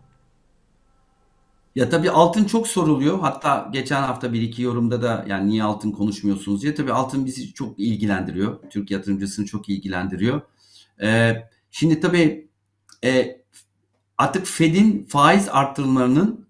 Ya 1.74 1.88
tabii 1.88 2.10
altın 2.10 2.44
çok 2.44 2.68
soruluyor. 2.68 3.20
Hatta 3.20 3.68
geçen 3.72 4.02
hafta 4.02 4.32
bir 4.32 4.42
iki 4.42 4.62
yorumda 4.62 5.02
da 5.02 5.24
yani 5.28 5.50
niye 5.50 5.62
altın 5.62 5.92
konuşmuyorsunuz 5.92 6.62
diye. 6.62 6.74
Tabii 6.74 6.92
altın 6.92 7.26
bizi 7.26 7.54
çok 7.54 7.78
ilgilendiriyor. 7.78 8.70
Türk 8.70 8.90
yatırımcısını 8.90 9.46
çok 9.46 9.68
ilgilendiriyor. 9.68 10.40
Ee, 11.02 11.48
şimdi 11.70 12.00
tabii 12.00 12.50
e, 13.04 13.42
artık 14.18 14.46
Fed'in 14.46 15.04
faiz 15.04 15.48
arttırımlarının 15.48 16.48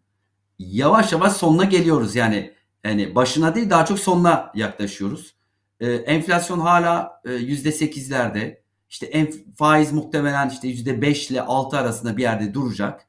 yavaş 0.58 1.12
yavaş 1.12 1.32
sonuna 1.32 1.64
geliyoruz. 1.64 2.16
Yani 2.16 2.54
yani 2.84 3.14
başına 3.14 3.54
değil 3.54 3.70
daha 3.70 3.86
çok 3.86 3.98
sonuna 3.98 4.52
yaklaşıyoruz. 4.54 5.34
Ee, 5.80 5.92
enflasyon 5.92 6.60
hala 6.60 7.20
e, 7.24 7.32
yüzde 7.32 7.72
sekizlerde. 7.72 8.62
İşte 8.90 9.06
en, 9.06 9.32
faiz 9.56 9.92
muhtemelen 9.92 10.50
işte 10.50 10.68
yüzde 10.68 11.02
beş 11.02 11.30
ile 11.30 11.42
altı 11.42 11.76
arasında 11.76 12.16
bir 12.16 12.22
yerde 12.22 12.54
duracak. 12.54 13.06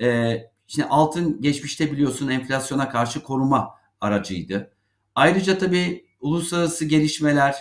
Ee, 0.00 0.50
Şimdi 0.66 0.88
altın 0.88 1.40
geçmişte 1.40 1.92
biliyorsun 1.92 2.28
enflasyona 2.28 2.88
karşı 2.88 3.22
koruma 3.22 3.74
aracıydı. 4.00 4.70
Ayrıca 5.14 5.58
tabii 5.58 6.06
uluslararası 6.20 6.84
gelişmeler, 6.84 7.56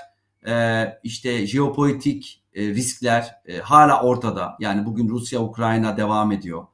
e, 0.48 0.86
işte 1.04 1.48
jeopolitik 1.48 2.44
e, 2.54 2.68
riskler 2.68 3.36
e, 3.46 3.58
hala 3.58 4.04
ortada. 4.04 4.58
Yani 4.60 4.86
bugün 4.86 5.10
Rusya-Ukrayna 5.10 5.98
devam 5.98 6.32
ediyor. 6.32 6.68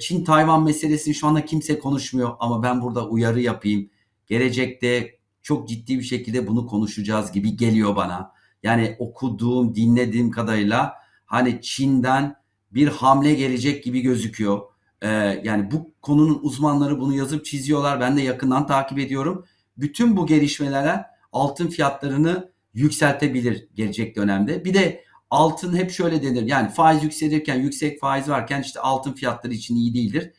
Çin-Tayvan 0.00 0.64
meselesini 0.64 1.14
şu 1.14 1.26
anda 1.26 1.44
kimse 1.44 1.78
konuşmuyor 1.78 2.30
ama 2.40 2.62
ben 2.62 2.82
burada 2.82 3.08
uyarı 3.08 3.40
yapayım. 3.40 3.90
Gelecekte 4.26 5.18
çok 5.42 5.68
ciddi 5.68 5.98
bir 5.98 6.04
şekilde 6.04 6.46
bunu 6.46 6.66
konuşacağız 6.66 7.32
gibi 7.32 7.56
geliyor 7.56 7.96
bana. 7.96 8.32
Yani 8.62 8.96
okuduğum, 8.98 9.74
dinlediğim 9.74 10.30
kadarıyla 10.30 10.94
hani 11.26 11.62
Çin'den 11.62 12.36
bir 12.70 12.88
hamle 12.88 13.34
gelecek 13.34 13.84
gibi 13.84 14.00
gözüküyor. 14.00 14.62
Ee, 15.04 15.40
yani 15.44 15.70
bu 15.70 15.92
konunun 16.02 16.38
uzmanları 16.42 17.00
bunu 17.00 17.14
yazıp 17.14 17.44
çiziyorlar. 17.44 18.00
Ben 18.00 18.16
de 18.16 18.22
yakından 18.22 18.66
takip 18.66 18.98
ediyorum. 18.98 19.46
Bütün 19.78 20.16
bu 20.16 20.26
gelişmelere 20.26 21.06
altın 21.32 21.68
fiyatlarını 21.68 22.52
yükseltebilir 22.74 23.68
gelecek 23.74 24.16
dönemde. 24.16 24.64
Bir 24.64 24.74
de 24.74 25.04
altın 25.30 25.76
hep 25.76 25.90
şöyle 25.90 26.22
denir. 26.22 26.42
Yani 26.42 26.70
faiz 26.70 27.02
yükselirken 27.02 27.54
yüksek 27.60 28.00
faiz 28.00 28.28
varken 28.28 28.62
işte 28.62 28.80
altın 28.80 29.12
fiyatları 29.12 29.54
için 29.54 29.76
iyi 29.76 29.94
değildir. 29.94 30.32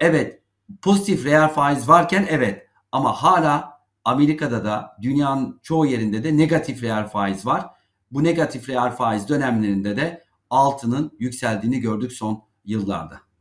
Evet 0.00 0.42
pozitif 0.82 1.24
reel 1.24 1.48
faiz 1.48 1.88
varken 1.88 2.26
evet 2.30 2.66
ama 2.92 3.12
hala 3.12 3.72
Amerika'da 4.04 4.64
da 4.64 4.96
dünyanın 5.02 5.60
çoğu 5.62 5.86
yerinde 5.86 6.24
de 6.24 6.36
negatif 6.36 6.82
reel 6.82 7.08
faiz 7.08 7.46
var. 7.46 7.66
Bu 8.10 8.24
negatif 8.24 8.68
reel 8.68 8.90
faiz 8.90 9.28
dönemlerinde 9.28 9.96
de 9.96 10.24
altının 10.50 11.16
yükseldiğini 11.18 11.80
gördük 11.80 12.12
son 12.12 12.42
yıllarda. 12.64 13.31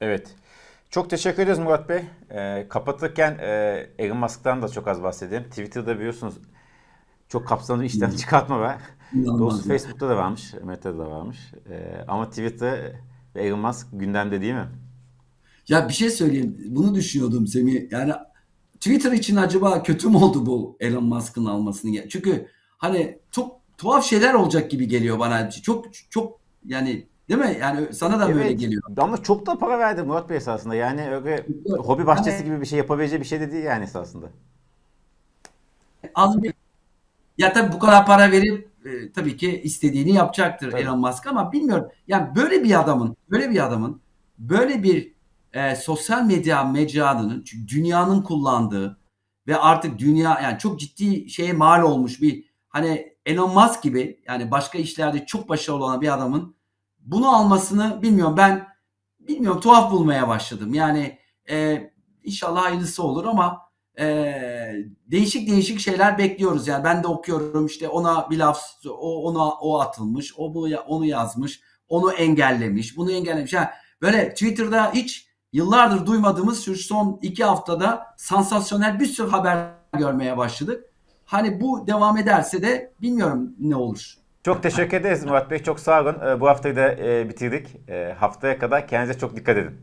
Evet. 0.00 0.34
Çok 0.90 1.10
teşekkür 1.10 1.42
ederiz 1.42 1.58
Murat 1.58 1.88
Bey. 1.88 2.02
E, 2.30 2.68
kapatırken 2.68 3.38
e, 3.40 3.86
Elon 3.98 4.16
Musk'tan 4.16 4.62
da 4.62 4.68
çok 4.68 4.88
az 4.88 5.02
bahsedeyim. 5.02 5.44
Twitter'da 5.44 5.98
biliyorsunuz 5.98 6.34
çok 7.28 7.48
kapsamlı 7.48 7.84
işten 7.84 8.10
hmm. 8.10 8.16
çıkartma 8.16 8.60
var. 8.60 8.76
Doğrusu 9.14 9.68
Facebook'ta 9.68 10.08
da 10.08 10.16
varmış, 10.16 10.54
Meta'da 10.64 10.98
da 10.98 11.10
varmış. 11.10 11.38
E, 11.70 12.04
ama 12.08 12.30
Twitter 12.30 12.92
ve 13.34 13.42
Elon 13.42 13.60
Musk 13.60 13.86
gündemde 13.92 14.40
değil 14.40 14.54
mi? 14.54 14.68
Ya 15.68 15.88
bir 15.88 15.92
şey 15.92 16.10
söyleyeyim. 16.10 16.56
Bunu 16.68 16.94
düşünüyordum 16.94 17.46
Semih. 17.46 17.92
Yani 17.92 18.12
Twitter 18.74 19.12
için 19.12 19.36
acaba 19.36 19.82
kötü 19.82 20.08
mü 20.08 20.16
oldu 20.16 20.46
bu 20.46 20.76
Elon 20.80 21.04
Musk'ın 21.04 21.44
almasını? 21.44 22.08
Çünkü 22.08 22.48
hani 22.78 23.18
çok 23.30 23.60
tuhaf 23.78 24.04
şeyler 24.04 24.34
olacak 24.34 24.70
gibi 24.70 24.88
geliyor 24.88 25.18
bana. 25.18 25.50
Çok 25.50 25.86
çok 26.10 26.40
yani 26.66 27.06
değil 27.28 27.40
mi? 27.40 27.58
Yani 27.60 27.94
sana 27.94 28.20
da 28.20 28.24
evet, 28.26 28.36
böyle 28.36 28.52
geliyor. 28.52 28.82
Ama 28.96 29.22
çok 29.22 29.46
da 29.46 29.58
para 29.58 29.78
verdi 29.78 30.02
Murat 30.02 30.30
Bey 30.30 30.36
esasında. 30.36 30.74
Yani 30.74 31.10
öyle 31.10 31.46
hobi 31.78 32.06
bahçesi 32.06 32.36
yani, 32.36 32.44
gibi 32.44 32.60
bir 32.60 32.66
şey 32.66 32.78
yapabileceği 32.78 33.20
bir 33.20 33.26
şey 33.26 33.40
de 33.40 33.52
değil 33.52 33.64
yani 33.64 33.84
esasında. 33.84 34.26
Az 36.14 36.42
bir 36.42 36.54
ya 37.38 37.52
tabii 37.52 37.72
bu 37.72 37.78
kadar 37.78 38.06
para 38.06 38.30
verip 38.30 38.68
e, 38.84 39.12
tabii 39.12 39.36
ki 39.36 39.60
istediğini 39.60 40.12
yapacaktır 40.12 40.70
tabii. 40.70 40.80
Elon 40.80 40.98
Musk 40.98 41.26
ama 41.26 41.52
bilmiyorum. 41.52 41.88
Yani 42.08 42.36
böyle 42.36 42.64
bir 42.64 42.80
adamın, 42.80 43.16
böyle 43.30 43.50
bir 43.50 43.66
adamın 43.66 44.00
böyle 44.38 44.82
bir 44.82 45.12
e, 45.52 45.76
sosyal 45.76 46.24
medya 46.24 46.64
mecranının 46.64 47.44
dünyanın 47.68 48.22
kullandığı 48.22 48.98
ve 49.48 49.56
artık 49.56 49.98
dünya 49.98 50.40
yani 50.42 50.58
çok 50.58 50.80
ciddi 50.80 51.30
şeye 51.30 51.52
mal 51.52 51.82
olmuş 51.82 52.22
bir 52.22 52.44
hani 52.68 53.16
Elon 53.26 53.54
Musk 53.54 53.82
gibi 53.82 54.20
yani 54.28 54.50
başka 54.50 54.78
işlerde 54.78 55.26
çok 55.26 55.48
başarılı 55.48 55.84
olan 55.84 56.00
bir 56.00 56.14
adamın 56.14 56.54
bunu 57.06 57.36
almasını 57.36 58.02
bilmiyorum 58.02 58.34
ben 58.36 58.68
bilmiyorum 59.20 59.60
tuhaf 59.60 59.92
bulmaya 59.92 60.28
başladım. 60.28 60.74
Yani 60.74 61.18
e, 61.50 61.90
inşallah 62.24 62.62
hayırlısı 62.62 63.02
olur 63.02 63.24
ama 63.24 63.66
e, 63.98 64.06
değişik 65.06 65.50
değişik 65.50 65.80
şeyler 65.80 66.18
bekliyoruz. 66.18 66.68
Yani 66.68 66.84
ben 66.84 67.02
de 67.02 67.06
okuyorum 67.06 67.66
işte 67.66 67.88
ona 67.88 68.30
bir 68.30 68.38
laf 68.38 68.60
o 68.90 69.22
ona 69.22 69.50
o 69.50 69.80
atılmış, 69.80 70.34
o 70.36 70.54
bu 70.54 70.68
onu 70.86 71.04
yazmış, 71.04 71.60
onu 71.88 72.12
engellemiş, 72.12 72.96
bunu 72.96 73.12
engellemiş. 73.12 73.52
Yani 73.52 73.68
böyle 74.02 74.30
Twitter'da 74.30 74.92
hiç 74.92 75.26
yıllardır 75.52 76.06
duymadığımız 76.06 76.64
şu 76.64 76.76
son 76.76 77.18
iki 77.22 77.44
haftada 77.44 78.06
sansasyonel 78.16 79.00
bir 79.00 79.06
sürü 79.06 79.28
haber 79.28 79.68
görmeye 79.98 80.36
başladık. 80.36 80.84
Hani 81.24 81.60
bu 81.60 81.86
devam 81.86 82.18
ederse 82.18 82.62
de 82.62 82.94
bilmiyorum 83.02 83.54
ne 83.58 83.76
olur. 83.76 84.14
Çok 84.46 84.62
teşekkür 84.62 84.96
ederiz 84.96 85.24
Murat 85.24 85.50
Bey. 85.50 85.62
Çok 85.62 85.80
sağ 85.80 86.02
olun. 86.02 86.16
Ee, 86.26 86.40
bu 86.40 86.48
haftayı 86.48 86.76
da 86.76 86.92
e, 86.92 87.28
bitirdik. 87.28 87.66
Ee, 87.88 88.14
haftaya 88.18 88.58
kadar 88.58 88.88
kendinize 88.88 89.18
çok 89.18 89.36
dikkat 89.36 89.56
edin. 89.56 89.76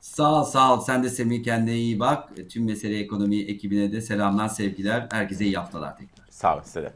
Sağ 0.00 0.40
ol, 0.40 0.44
sağ 0.44 0.74
ol. 0.74 0.80
Sen 0.80 1.04
de 1.04 1.08
Semih 1.08 1.42
kendine 1.42 1.74
iyi 1.74 2.00
bak. 2.00 2.28
Tüm 2.50 2.64
Mesele 2.64 2.98
Ekonomi 2.98 3.40
ekibine 3.42 3.92
de 3.92 4.00
selamlar, 4.00 4.48
sevgiler. 4.48 5.08
Herkese 5.12 5.44
iyi 5.44 5.56
haftalar 5.56 5.96
tekrar. 5.96 6.26
Sağ 6.30 6.54
olun 6.54 6.62
size 6.62 6.82
de. 6.82 6.92